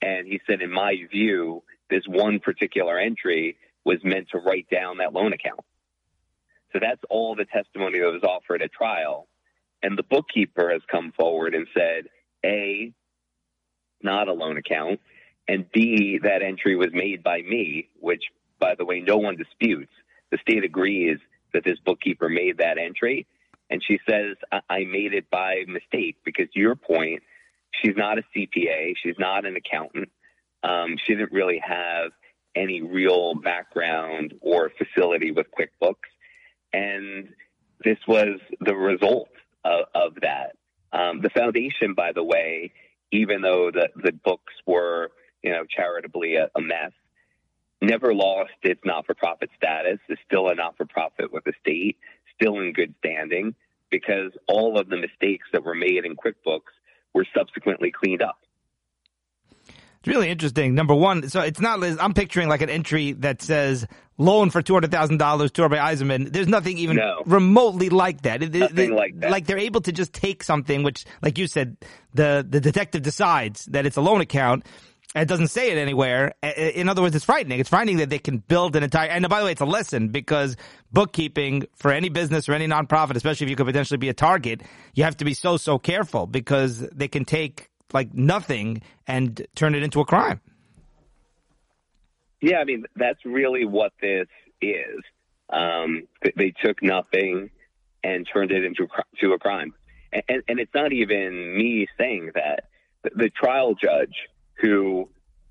And 0.00 0.26
he 0.26 0.40
said, 0.46 0.60
in 0.62 0.70
my 0.70 0.94
view, 1.10 1.62
this 1.90 2.02
one 2.06 2.40
particular 2.40 2.98
entry 2.98 3.56
was 3.84 3.98
meant 4.02 4.28
to 4.30 4.38
write 4.38 4.68
down 4.70 4.98
that 4.98 5.12
loan 5.12 5.32
account. 5.32 5.60
So 6.72 6.78
that's 6.80 7.00
all 7.08 7.36
the 7.36 7.44
testimony 7.44 8.00
that 8.00 8.12
was 8.12 8.24
offered 8.24 8.62
at 8.62 8.72
trial. 8.72 9.28
And 9.82 9.96
the 9.96 10.02
bookkeeper 10.02 10.70
has 10.72 10.82
come 10.90 11.12
forward 11.16 11.54
and 11.54 11.66
said, 11.74 12.06
A, 12.44 12.92
not 14.04 14.28
a 14.28 14.32
loan 14.32 14.56
account, 14.56 15.00
and 15.48 15.70
B, 15.72 16.18
that 16.22 16.42
entry 16.42 16.76
was 16.76 16.90
made 16.92 17.22
by 17.22 17.42
me, 17.42 17.88
which, 18.00 18.24
by 18.58 18.74
the 18.74 18.84
way, 18.84 19.00
no 19.00 19.16
one 19.16 19.36
disputes. 19.36 19.92
The 20.30 20.38
state 20.38 20.64
agrees 20.64 21.18
that 21.52 21.64
this 21.64 21.78
bookkeeper 21.84 22.28
made 22.28 22.58
that 22.58 22.78
entry. 22.78 23.26
And 23.70 23.82
she 23.86 23.98
says, 24.08 24.36
I 24.68 24.84
made 24.84 25.14
it 25.14 25.30
by 25.30 25.64
mistake 25.66 26.16
because 26.24 26.46
to 26.52 26.60
your 26.60 26.76
point, 26.76 27.22
she's 27.82 27.96
not 27.96 28.18
a 28.18 28.22
CPA. 28.34 28.94
She's 29.02 29.18
not 29.18 29.44
an 29.46 29.56
accountant. 29.56 30.10
Um, 30.62 30.96
she 31.04 31.14
didn't 31.14 31.32
really 31.32 31.60
have 31.64 32.12
any 32.54 32.82
real 32.82 33.34
background 33.34 34.34
or 34.40 34.70
facility 34.78 35.30
with 35.30 35.46
QuickBooks. 35.50 35.94
And 36.72 37.28
this 37.82 37.98
was 38.06 38.38
the 38.60 38.74
result 38.74 39.28
of, 39.64 39.86
of 39.94 40.14
that. 40.22 40.56
Um, 40.92 41.20
the 41.20 41.30
foundation, 41.30 41.94
by 41.94 42.12
the 42.12 42.22
way, 42.22 42.72
even 43.14 43.42
though 43.42 43.70
the, 43.70 43.88
the 44.02 44.12
books 44.12 44.52
were, 44.66 45.10
you 45.42 45.50
know, 45.50 45.64
charitably 45.64 46.34
a, 46.34 46.48
a 46.56 46.60
mess, 46.60 46.92
never 47.80 48.12
lost 48.12 48.50
its 48.62 48.80
not-for-profit 48.84 49.50
status, 49.56 49.98
is 50.08 50.18
still 50.26 50.48
a 50.48 50.54
not-for-profit 50.54 51.32
with 51.32 51.44
the 51.44 51.52
state, 51.60 51.96
still 52.34 52.58
in 52.58 52.72
good 52.72 52.94
standing, 52.98 53.54
because 53.90 54.32
all 54.48 54.78
of 54.78 54.88
the 54.88 54.96
mistakes 54.96 55.46
that 55.52 55.64
were 55.64 55.74
made 55.74 56.04
in 56.04 56.16
QuickBooks 56.16 56.74
were 57.12 57.26
subsequently 57.36 57.92
cleaned 57.92 58.22
up. 58.22 58.38
It's 60.04 60.14
really 60.14 60.28
interesting. 60.28 60.74
Number 60.74 60.94
one, 60.94 61.30
so 61.30 61.40
it's 61.40 61.60
not. 61.60 61.82
I'm 61.82 62.12
picturing 62.12 62.46
like 62.46 62.60
an 62.60 62.68
entry 62.68 63.12
that 63.12 63.40
says 63.40 63.86
loan 64.18 64.50
for 64.50 64.60
two 64.60 64.74
hundred 64.74 64.90
thousand 64.90 65.16
dollars 65.16 65.50
to 65.52 65.62
Rabbi 65.62 65.78
Eisemann. 65.78 66.30
There's 66.30 66.46
nothing 66.46 66.76
even 66.76 66.96
no. 66.96 67.22
remotely 67.24 67.88
like 67.88 68.20
that. 68.20 68.42
Nothing 68.42 68.74
they, 68.74 68.88
like 68.88 69.18
that. 69.20 69.30
Like 69.30 69.46
they're 69.46 69.56
able 69.56 69.80
to 69.80 69.92
just 69.92 70.12
take 70.12 70.42
something, 70.42 70.82
which, 70.82 71.06
like 71.22 71.38
you 71.38 71.46
said, 71.46 71.78
the 72.12 72.46
the 72.46 72.60
detective 72.60 73.00
decides 73.00 73.64
that 73.66 73.86
it's 73.86 73.96
a 73.96 74.02
loan 74.02 74.20
account. 74.20 74.66
It 75.14 75.26
doesn't 75.26 75.48
say 75.48 75.70
it 75.70 75.78
anywhere. 75.78 76.34
In 76.42 76.90
other 76.90 77.00
words, 77.00 77.16
it's 77.16 77.24
frightening. 77.24 77.58
It's 77.58 77.70
frightening 77.70 77.96
that 77.96 78.10
they 78.10 78.18
can 78.18 78.38
build 78.38 78.76
an 78.76 78.82
entire. 78.82 79.08
And 79.08 79.26
by 79.30 79.38
the 79.38 79.46
way, 79.46 79.52
it's 79.52 79.62
a 79.62 79.64
lesson 79.64 80.08
because 80.08 80.58
bookkeeping 80.92 81.66
for 81.76 81.90
any 81.90 82.10
business 82.10 82.46
or 82.46 82.52
any 82.52 82.66
nonprofit, 82.66 83.16
especially 83.16 83.46
if 83.46 83.50
you 83.50 83.56
could 83.56 83.66
potentially 83.66 83.96
be 83.96 84.10
a 84.10 84.14
target, 84.14 84.64
you 84.92 85.04
have 85.04 85.16
to 85.16 85.24
be 85.24 85.32
so 85.32 85.56
so 85.56 85.78
careful 85.78 86.26
because 86.26 86.80
they 86.92 87.08
can 87.08 87.24
take 87.24 87.70
like 87.94 88.12
nothing 88.12 88.82
and 89.06 89.46
turn 89.54 89.74
it 89.74 89.82
into 89.82 90.00
a 90.00 90.04
crime. 90.04 90.40
Yeah, 92.42 92.58
I 92.58 92.64
mean 92.64 92.84
that's 92.96 93.24
really 93.24 93.64
what 93.64 93.92
this 94.02 94.28
is. 94.60 95.00
Um, 95.48 96.08
they 96.36 96.52
took 96.62 96.82
nothing 96.82 97.50
and 98.02 98.28
turned 98.30 98.50
it 98.50 98.64
into 98.64 98.86
to 99.20 99.32
a 99.32 99.38
crime, 99.38 99.72
and, 100.12 100.42
and 100.48 100.60
it's 100.60 100.74
not 100.74 100.92
even 100.92 101.56
me 101.56 101.86
saying 101.96 102.32
that. 102.34 102.64
The 103.02 103.30
trial 103.30 103.74
judge, 103.74 104.14
who 104.60 105.08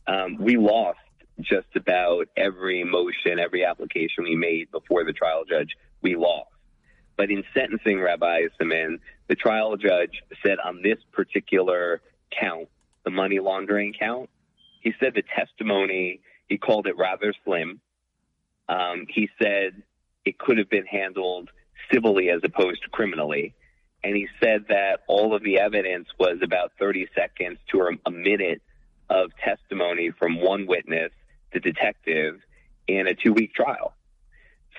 um, 0.07 0.37
we 0.39 0.57
lost 0.57 0.97
just 1.39 1.67
about 1.75 2.27
every 2.35 2.83
motion, 2.83 3.39
every 3.39 3.63
application 3.63 4.23
we 4.23 4.35
made 4.35 4.71
before 4.71 5.03
the 5.03 5.13
trial 5.13 5.43
judge, 5.47 5.69
we 6.01 6.15
lost. 6.15 6.49
But 7.15 7.29
in 7.29 7.43
sentencing 7.53 7.99
Rabbi 7.99 8.41
Eisemann, 8.41 8.99
the 9.27 9.35
trial 9.35 9.77
judge 9.77 10.21
said 10.45 10.57
on 10.63 10.81
this 10.81 10.97
particular 11.11 12.01
count, 12.39 12.69
the 13.03 13.11
money 13.11 13.39
laundering 13.39 13.93
count. 13.97 14.29
He 14.81 14.93
said 14.99 15.13
the 15.15 15.23
testimony, 15.35 16.21
he 16.47 16.57
called 16.57 16.87
it 16.87 16.97
rather 16.97 17.33
slim. 17.45 17.79
Um, 18.67 19.05
he 19.09 19.29
said 19.41 19.81
it 20.25 20.37
could 20.37 20.57
have 20.57 20.69
been 20.69 20.85
handled 20.85 21.49
civilly 21.91 22.29
as 22.29 22.41
opposed 22.43 22.83
to 22.83 22.89
criminally. 22.89 23.53
And 24.03 24.15
he 24.15 24.27
said 24.41 24.65
that 24.67 24.99
all 25.07 25.33
of 25.33 25.43
the 25.43 25.59
evidence 25.59 26.07
was 26.19 26.39
about 26.41 26.73
30 26.79 27.07
seconds 27.15 27.57
to 27.71 27.97
a 28.05 28.11
minute 28.11 28.61
of 29.09 29.31
testimony 29.43 30.11
from 30.11 30.41
one 30.41 30.67
witness, 30.67 31.11
the 31.53 31.59
detective, 31.59 32.39
in 32.87 33.07
a 33.07 33.13
two 33.13 33.31
week 33.31 33.53
trial. 33.53 33.93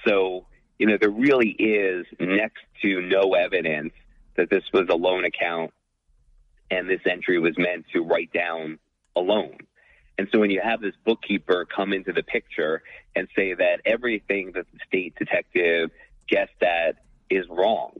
So, 0.06 0.46
you 0.78 0.86
know, 0.86 0.98
there 1.00 1.10
really 1.10 1.50
is 1.50 2.06
next 2.20 2.62
to 2.82 3.00
no 3.00 3.34
evidence 3.34 3.92
that 4.36 4.50
this 4.50 4.64
was 4.72 4.88
a 4.90 4.94
loan 4.94 5.24
account 5.24 5.72
and 6.74 6.88
this 6.88 7.04
entry 7.14 7.38
was 7.38 7.54
meant 7.56 7.84
to 7.92 8.00
write 8.10 8.32
down 8.32 8.78
a 9.14 9.20
loan. 9.20 9.56
And 10.18 10.28
so 10.30 10.38
when 10.40 10.50
you 10.50 10.60
have 10.70 10.80
this 10.80 10.94
bookkeeper 11.04 11.66
come 11.76 11.92
into 11.92 12.12
the 12.12 12.22
picture 12.22 12.82
and 13.16 13.28
say 13.36 13.54
that 13.54 13.76
everything 13.84 14.52
that 14.54 14.66
the 14.72 14.78
state 14.86 15.12
detective 15.22 15.90
guessed 16.28 16.62
at 16.62 16.92
is 17.30 17.44
wrong, 17.48 17.92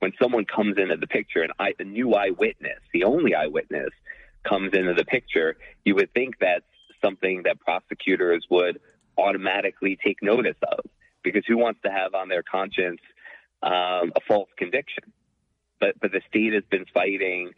when 0.00 0.12
someone 0.20 0.44
comes 0.44 0.76
into 0.78 0.96
the 0.96 1.06
picture, 1.06 1.42
and 1.42 1.52
I, 1.58 1.74
the 1.78 1.84
new 1.84 2.14
eyewitness, 2.14 2.80
the 2.92 3.04
only 3.04 3.34
eyewitness, 3.34 3.90
comes 4.44 4.72
into 4.72 4.94
the 4.94 5.04
picture, 5.04 5.56
you 5.84 5.94
would 5.96 6.12
think 6.14 6.38
that's 6.38 6.64
something 7.04 7.42
that 7.44 7.60
prosecutors 7.60 8.46
would 8.50 8.80
automatically 9.16 9.98
take 10.02 10.22
notice 10.22 10.56
of, 10.62 10.80
because 11.22 11.44
who 11.46 11.58
wants 11.58 11.80
to 11.84 11.90
have 11.90 12.14
on 12.14 12.28
their 12.28 12.42
conscience 12.42 13.00
um, 13.62 14.12
a 14.16 14.20
false 14.26 14.48
conviction? 14.56 15.04
But 15.80 15.92
but 16.00 16.12
the 16.12 16.22
state 16.28 16.52
has 16.54 16.64
been 16.70 16.86
fighting 16.92 17.52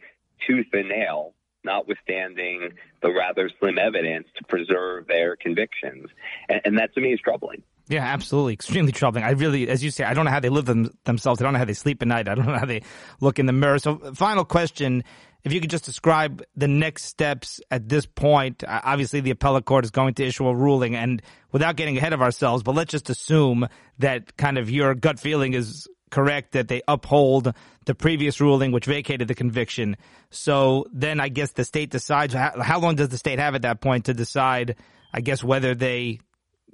tooth 0.47 0.67
and 0.73 0.89
nail 0.89 1.33
notwithstanding 1.63 2.69
the 3.01 3.11
rather 3.11 3.49
slim 3.59 3.77
evidence 3.77 4.27
to 4.37 4.43
preserve 4.45 5.07
their 5.07 5.35
convictions. 5.35 6.07
And, 6.49 6.61
and 6.65 6.77
that 6.79 6.93
to 6.95 7.01
me 7.01 7.13
is 7.13 7.19
troubling. 7.19 7.63
Yeah, 7.87 8.03
absolutely. 8.03 8.53
Extremely 8.53 8.91
troubling. 8.91 9.23
I 9.23 9.31
really, 9.31 9.67
as 9.67 9.83
you 9.83 9.91
say, 9.91 10.03
I 10.03 10.13
don't 10.13 10.25
know 10.25 10.31
how 10.31 10.39
they 10.39 10.49
live 10.49 10.65
them, 10.65 10.89
themselves. 11.03 11.41
I 11.41 11.43
don't 11.43 11.53
know 11.53 11.59
how 11.59 11.65
they 11.65 11.73
sleep 11.73 12.01
at 12.01 12.07
night. 12.07 12.27
I 12.27 12.35
don't 12.35 12.45
know 12.45 12.57
how 12.57 12.65
they 12.65 12.83
look 13.19 13.37
in 13.37 13.45
the 13.45 13.53
mirror. 13.53 13.79
So, 13.79 13.97
final 14.13 14.45
question. 14.45 15.03
If 15.43 15.53
you 15.53 15.59
could 15.59 15.71
just 15.71 15.85
describe 15.85 16.43
the 16.55 16.67
next 16.67 17.05
steps 17.05 17.59
at 17.71 17.89
this 17.89 18.05
point, 18.05 18.63
uh, 18.63 18.81
obviously 18.83 19.21
the 19.21 19.31
appellate 19.31 19.65
court 19.65 19.83
is 19.83 19.91
going 19.91 20.13
to 20.15 20.23
issue 20.23 20.47
a 20.47 20.55
ruling 20.55 20.95
and 20.95 21.19
without 21.51 21.75
getting 21.75 21.97
ahead 21.97 22.13
of 22.13 22.21
ourselves, 22.21 22.61
but 22.61 22.75
let's 22.75 22.91
just 22.91 23.09
assume 23.09 23.67
that 23.97 24.37
kind 24.37 24.59
of 24.59 24.69
your 24.69 24.93
gut 24.93 25.19
feeling 25.19 25.53
is 25.53 25.87
correct 26.11 26.51
that 26.51 26.67
they 26.67 26.83
uphold 26.87 27.53
the 27.85 27.95
previous 27.95 28.39
ruling 28.39 28.71
which 28.71 28.85
vacated 28.85 29.27
the 29.27 29.33
conviction. 29.33 29.97
So 30.29 30.85
then 30.93 31.19
I 31.19 31.29
guess 31.29 31.53
the 31.53 31.65
state 31.65 31.89
decides 31.89 32.33
how, 32.33 32.79
long 32.79 32.95
does 32.95 33.09
the 33.09 33.17
state 33.17 33.39
have 33.39 33.55
at 33.55 33.63
that 33.63 33.81
point 33.81 34.05
to 34.05 34.13
decide, 34.13 34.75
I 35.11 35.21
guess, 35.21 35.43
whether 35.43 35.73
they 35.73 36.19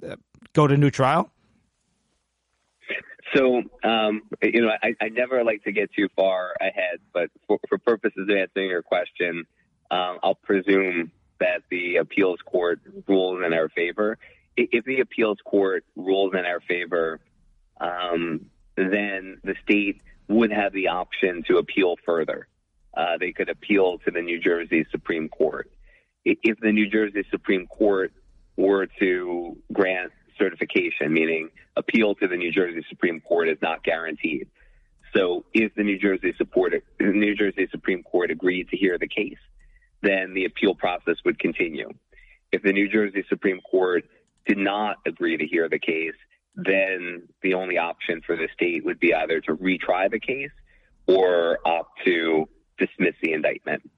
uh, 0.06 0.16
go 0.52 0.66
to 0.66 0.76
new 0.76 0.90
trial? 0.90 1.30
So, 3.34 3.62
um, 3.84 4.22
you 4.42 4.62
know, 4.62 4.70
I, 4.82 4.94
I, 5.00 5.08
never 5.10 5.44
like 5.44 5.62
to 5.64 5.72
get 5.72 5.90
too 5.94 6.08
far 6.16 6.54
ahead, 6.60 6.98
but 7.12 7.28
for, 7.46 7.58
for 7.68 7.76
purposes 7.76 8.26
of 8.28 8.34
answering 8.34 8.70
your 8.70 8.82
question, 8.82 9.44
um, 9.90 10.18
I'll 10.22 10.34
presume 10.34 11.12
that 11.38 11.62
the 11.70 11.96
appeals 11.96 12.38
court 12.46 12.80
rules 13.06 13.42
in 13.44 13.52
our 13.52 13.68
favor. 13.68 14.16
If 14.56 14.84
the 14.86 15.00
appeals 15.00 15.38
court 15.44 15.84
rules 15.94 16.32
in 16.32 16.46
our 16.46 16.60
favor, 16.60 17.20
um, 17.80 18.46
then 18.78 19.40
the 19.42 19.54
state 19.62 20.00
would 20.28 20.52
have 20.52 20.72
the 20.72 20.88
option 20.88 21.42
to 21.48 21.58
appeal 21.58 21.96
further. 22.04 22.46
Uh, 22.96 23.18
they 23.18 23.32
could 23.32 23.48
appeal 23.48 23.98
to 23.98 24.10
the 24.10 24.22
New 24.22 24.38
Jersey 24.38 24.86
Supreme 24.90 25.28
Court. 25.28 25.70
If 26.24 26.58
the 26.60 26.72
New 26.72 26.88
Jersey 26.88 27.24
Supreme 27.30 27.66
Court 27.66 28.12
were 28.56 28.86
to 29.00 29.56
grant 29.72 30.12
certification, 30.38 31.12
meaning 31.12 31.50
appeal 31.76 32.14
to 32.16 32.28
the 32.28 32.36
New 32.36 32.52
Jersey 32.52 32.84
Supreme 32.88 33.20
Court 33.20 33.48
is 33.48 33.58
not 33.62 33.82
guaranteed. 33.82 34.48
So 35.16 35.44
if 35.54 35.74
the 35.74 35.82
New 35.82 35.98
Jersey, 35.98 36.34
the 36.38 36.82
New 37.00 37.34
Jersey 37.34 37.68
Supreme 37.70 38.02
Court 38.02 38.30
agreed 38.30 38.68
to 38.70 38.76
hear 38.76 38.98
the 38.98 39.08
case, 39.08 39.38
then 40.02 40.34
the 40.34 40.44
appeal 40.44 40.74
process 40.74 41.16
would 41.24 41.38
continue. 41.38 41.88
If 42.52 42.62
the 42.62 42.72
New 42.72 42.88
Jersey 42.88 43.24
Supreme 43.28 43.60
Court 43.60 44.04
did 44.46 44.58
not 44.58 44.96
agree 45.06 45.36
to 45.36 45.46
hear 45.46 45.68
the 45.68 45.78
case, 45.78 46.14
then 46.58 47.22
the 47.42 47.54
only 47.54 47.78
option 47.78 48.20
for 48.26 48.36
the 48.36 48.48
state 48.52 48.84
would 48.84 48.98
be 48.98 49.14
either 49.14 49.40
to 49.40 49.54
retry 49.54 50.10
the 50.10 50.18
case 50.18 50.50
or 51.06 51.58
opt 51.64 52.00
to 52.04 52.48
dismiss 52.78 53.14
the 53.22 53.32
indictment. 53.32 53.88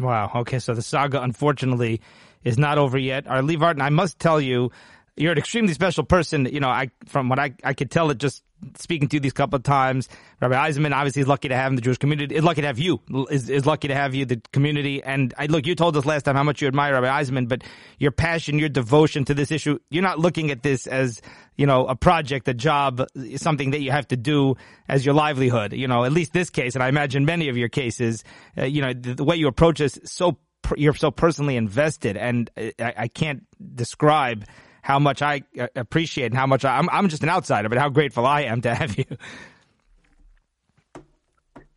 Wow. 0.00 0.30
Okay. 0.34 0.58
So 0.58 0.74
the 0.74 0.82
saga, 0.82 1.22
unfortunately, 1.22 2.00
is 2.42 2.56
not 2.56 2.78
over 2.78 2.96
yet. 2.96 3.26
Our 3.28 3.42
Lee 3.42 3.58
Vartan, 3.58 3.82
I 3.82 3.90
must 3.90 4.18
tell 4.18 4.40
you, 4.40 4.70
you're 5.14 5.32
an 5.32 5.38
extremely 5.38 5.74
special 5.74 6.04
person. 6.04 6.46
You 6.46 6.60
know, 6.60 6.70
I 6.70 6.90
from 7.06 7.28
what 7.28 7.38
I 7.38 7.52
I 7.62 7.74
could 7.74 7.90
tell 7.90 8.10
it 8.10 8.16
just 8.16 8.42
speaking 8.78 9.08
to 9.08 9.16
you 9.16 9.20
these 9.20 9.32
couple 9.32 9.56
of 9.56 9.62
times. 9.62 10.08
Rabbi 10.40 10.54
Eisemann 10.54 10.94
obviously 10.94 11.22
is 11.22 11.28
lucky 11.28 11.48
to 11.48 11.56
have 11.56 11.70
him, 11.70 11.76
the 11.76 11.82
Jewish 11.82 11.98
community. 11.98 12.34
Is 12.34 12.44
lucky 12.44 12.60
to 12.60 12.66
have 12.66 12.78
you. 12.78 13.00
Is 13.30 13.48
is 13.48 13.66
lucky 13.66 13.88
to 13.88 13.94
have 13.94 14.14
you, 14.14 14.24
the 14.24 14.40
community. 14.52 15.02
And 15.02 15.34
I 15.38 15.46
look, 15.46 15.66
you 15.66 15.74
told 15.74 15.96
us 15.96 16.04
last 16.04 16.24
time 16.24 16.36
how 16.36 16.42
much 16.42 16.60
you 16.62 16.68
admire 16.68 16.94
Rabbi 16.94 17.22
Eisemann, 17.22 17.48
but 17.48 17.62
your 17.98 18.10
passion, 18.10 18.58
your 18.58 18.68
devotion 18.68 19.24
to 19.26 19.34
this 19.34 19.50
issue, 19.50 19.78
you're 19.90 20.02
not 20.02 20.18
looking 20.18 20.50
at 20.50 20.62
this 20.62 20.86
as 20.86 21.20
you 21.56 21.66
know 21.66 21.86
a 21.86 21.96
project, 21.96 22.48
a 22.48 22.54
job, 22.54 23.06
something 23.36 23.70
that 23.72 23.80
you 23.80 23.90
have 23.90 24.08
to 24.08 24.16
do 24.16 24.56
as 24.88 25.04
your 25.04 25.14
livelihood. 25.14 25.72
You 25.72 25.88
know, 25.88 26.04
at 26.04 26.12
least 26.12 26.32
this 26.32 26.50
case, 26.50 26.74
and 26.74 26.82
I 26.82 26.88
imagine 26.88 27.24
many 27.24 27.48
of 27.48 27.56
your 27.56 27.68
cases. 27.68 28.24
Uh, 28.56 28.64
you 28.64 28.82
know, 28.82 28.92
the, 28.92 29.14
the 29.14 29.24
way 29.24 29.36
you 29.36 29.48
approach 29.48 29.78
this, 29.78 29.98
so 30.04 30.38
you're 30.76 30.94
so 30.94 31.10
personally 31.10 31.56
invested, 31.56 32.16
and 32.16 32.50
I, 32.56 32.72
I 32.78 33.08
can't 33.08 33.44
describe 33.74 34.44
how 34.82 34.98
much 34.98 35.22
I 35.22 35.42
uh, 35.58 35.68
appreciate 35.74 36.26
and 36.26 36.34
how 36.34 36.46
much 36.46 36.64
I, 36.64 36.76
I'm, 36.76 36.90
I'm 36.90 37.08
just 37.08 37.22
an 37.22 37.28
outsider, 37.30 37.68
but 37.68 37.78
how 37.78 37.88
grateful 37.88 38.26
I 38.26 38.42
am 38.42 38.60
to 38.62 38.74
have 38.74 38.98
you. 38.98 39.04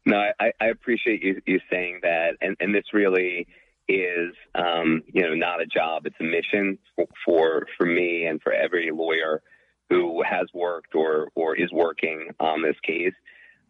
No, 0.06 0.18
I, 0.40 0.52
I 0.60 0.68
appreciate 0.68 1.24
you, 1.24 1.42
you 1.46 1.60
saying 1.72 2.00
that. 2.04 2.34
And, 2.42 2.58
and 2.60 2.76
this 2.76 2.86
really 2.94 3.48
is, 3.88 4.34
um, 4.54 5.04
you 5.12 5.22
know, 5.22 5.36
not 5.36 5.62
a 5.62 5.66
job. 5.66 6.06
It's 6.06 6.16
a 6.20 6.24
mission 6.24 6.78
for, 6.96 7.08
for, 7.24 7.68
for 7.78 7.86
me 7.86 8.26
and 8.26 8.42
for 8.42 8.52
every 8.52 8.92
lawyer 8.92 9.42
who 9.90 10.24
has 10.24 10.48
worked 10.54 10.96
or, 10.96 11.30
or 11.36 11.56
is 11.56 11.72
working 11.72 12.30
on 12.40 12.62
this 12.62 12.76
case. 12.84 13.14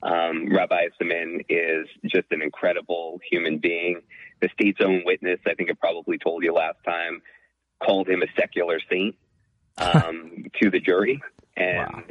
Um, 0.02 0.54
Rabbi 0.54 0.88
Eisemann 0.88 1.46
is 1.50 1.88
just 2.06 2.28
an 2.32 2.42
incredible 2.42 3.20
human 3.30 3.60
being. 3.60 4.02
The 4.42 4.50
state's 4.54 4.80
own 4.82 5.04
witness, 5.06 5.40
I 5.46 5.56
think 5.56 5.70
I 5.70 5.74
probably 5.74 6.18
told 6.18 6.44
you 6.44 6.54
last 6.54 6.78
time, 6.86 7.22
called 7.84 8.08
him 8.08 8.22
a 8.22 8.28
secular 8.40 8.80
saint 8.90 9.16
um, 9.78 10.46
to 10.62 10.70
the 10.70 10.80
jury, 10.80 11.22
and 11.58 11.78
wow. 11.78 12.04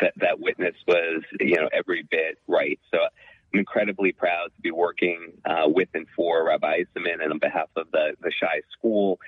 that 0.00 0.12
that 0.16 0.40
witness 0.40 0.74
was 0.86 1.22
you 1.40 1.56
know 1.56 1.68
every 1.72 2.02
bit 2.10 2.38
right. 2.46 2.78
So 2.92 2.98
I'm 2.98 3.60
incredibly 3.60 4.12
proud 4.12 4.50
to 4.56 4.62
be 4.62 4.70
working 4.70 5.32
uh, 5.44 5.66
with 5.66 5.88
and 5.94 6.06
for 6.14 6.46
Rabbi 6.46 6.80
Eisemann 6.80 7.22
and 7.22 7.32
on 7.32 7.38
behalf 7.38 7.68
of 7.76 7.90
the 7.92 8.14
the 8.20 8.32
Shy 8.32 8.62
School. 8.72 9.18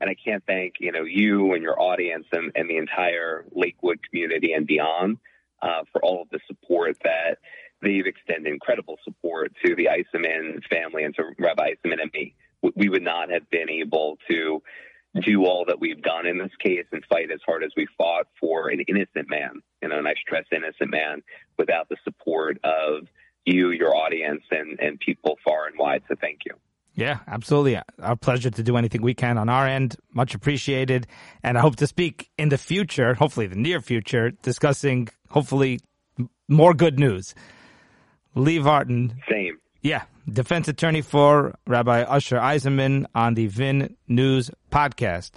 And 0.00 0.10
I 0.10 0.14
can't 0.14 0.42
thank 0.46 0.74
you 0.80 0.92
know 0.92 1.04
you 1.04 1.54
and 1.54 1.62
your 1.62 1.80
audience 1.80 2.26
and, 2.32 2.52
and 2.54 2.68
the 2.68 2.76
entire 2.76 3.44
Lakewood 3.52 4.00
community 4.08 4.52
and 4.52 4.66
beyond 4.66 5.18
uh, 5.62 5.84
for 5.92 6.04
all 6.04 6.22
of 6.22 6.28
the 6.30 6.40
support 6.46 6.96
that 7.04 7.38
they've 7.82 8.06
extended. 8.06 8.52
Incredible 8.52 8.98
support 9.04 9.52
to 9.64 9.74
the 9.74 9.88
Eisemann 9.88 10.62
family 10.68 11.04
and 11.04 11.14
to 11.16 11.24
Rabbi 11.38 11.70
Eisemann 11.70 12.02
and 12.02 12.12
me. 12.12 12.34
We 12.74 12.88
would 12.88 13.02
not 13.02 13.30
have 13.30 13.48
been 13.50 13.68
able 13.68 14.16
to 14.30 14.62
do 15.22 15.44
all 15.44 15.64
that 15.66 15.80
we've 15.80 16.02
done 16.02 16.26
in 16.26 16.38
this 16.38 16.50
case 16.58 16.86
and 16.92 17.04
fight 17.08 17.30
as 17.30 17.40
hard 17.46 17.62
as 17.62 17.70
we 17.76 17.86
fought 17.96 18.26
for 18.40 18.68
an 18.68 18.80
innocent 18.88 19.28
man, 19.28 19.62
you 19.80 19.88
know, 19.88 19.98
and 19.98 20.08
I 20.08 20.14
stress 20.14 20.44
innocent 20.50 20.90
man 20.90 21.22
without 21.58 21.88
the 21.88 21.96
support 22.04 22.58
of 22.64 23.06
you, 23.44 23.70
your 23.70 23.94
audience, 23.94 24.42
and, 24.50 24.78
and 24.80 24.98
people 24.98 25.38
far 25.44 25.66
and 25.66 25.78
wide. 25.78 26.02
So 26.08 26.16
thank 26.20 26.40
you. 26.46 26.54
Yeah, 26.94 27.18
absolutely. 27.26 27.80
Our 28.00 28.16
pleasure 28.16 28.50
to 28.50 28.62
do 28.62 28.76
anything 28.76 29.02
we 29.02 29.14
can 29.14 29.36
on 29.36 29.48
our 29.48 29.66
end. 29.66 29.96
Much 30.12 30.34
appreciated. 30.34 31.06
And 31.42 31.58
I 31.58 31.60
hope 31.60 31.76
to 31.76 31.86
speak 31.86 32.30
in 32.38 32.48
the 32.48 32.58
future, 32.58 33.14
hopefully 33.14 33.46
the 33.46 33.56
near 33.56 33.80
future, 33.80 34.30
discussing 34.42 35.08
hopefully 35.28 35.80
more 36.48 36.72
good 36.72 36.98
news. 36.98 37.34
Lee 38.34 38.58
Vartan. 38.58 39.14
Same. 39.30 39.58
Yeah, 39.82 40.04
defense 40.30 40.68
attorney 40.68 41.02
for 41.02 41.54
Rabbi 41.66 42.04
Osher 42.04 42.40
Eisemann 42.40 43.06
on 43.14 43.34
the 43.34 43.46
VIN 43.46 43.96
News 44.08 44.50
podcast. 44.70 45.32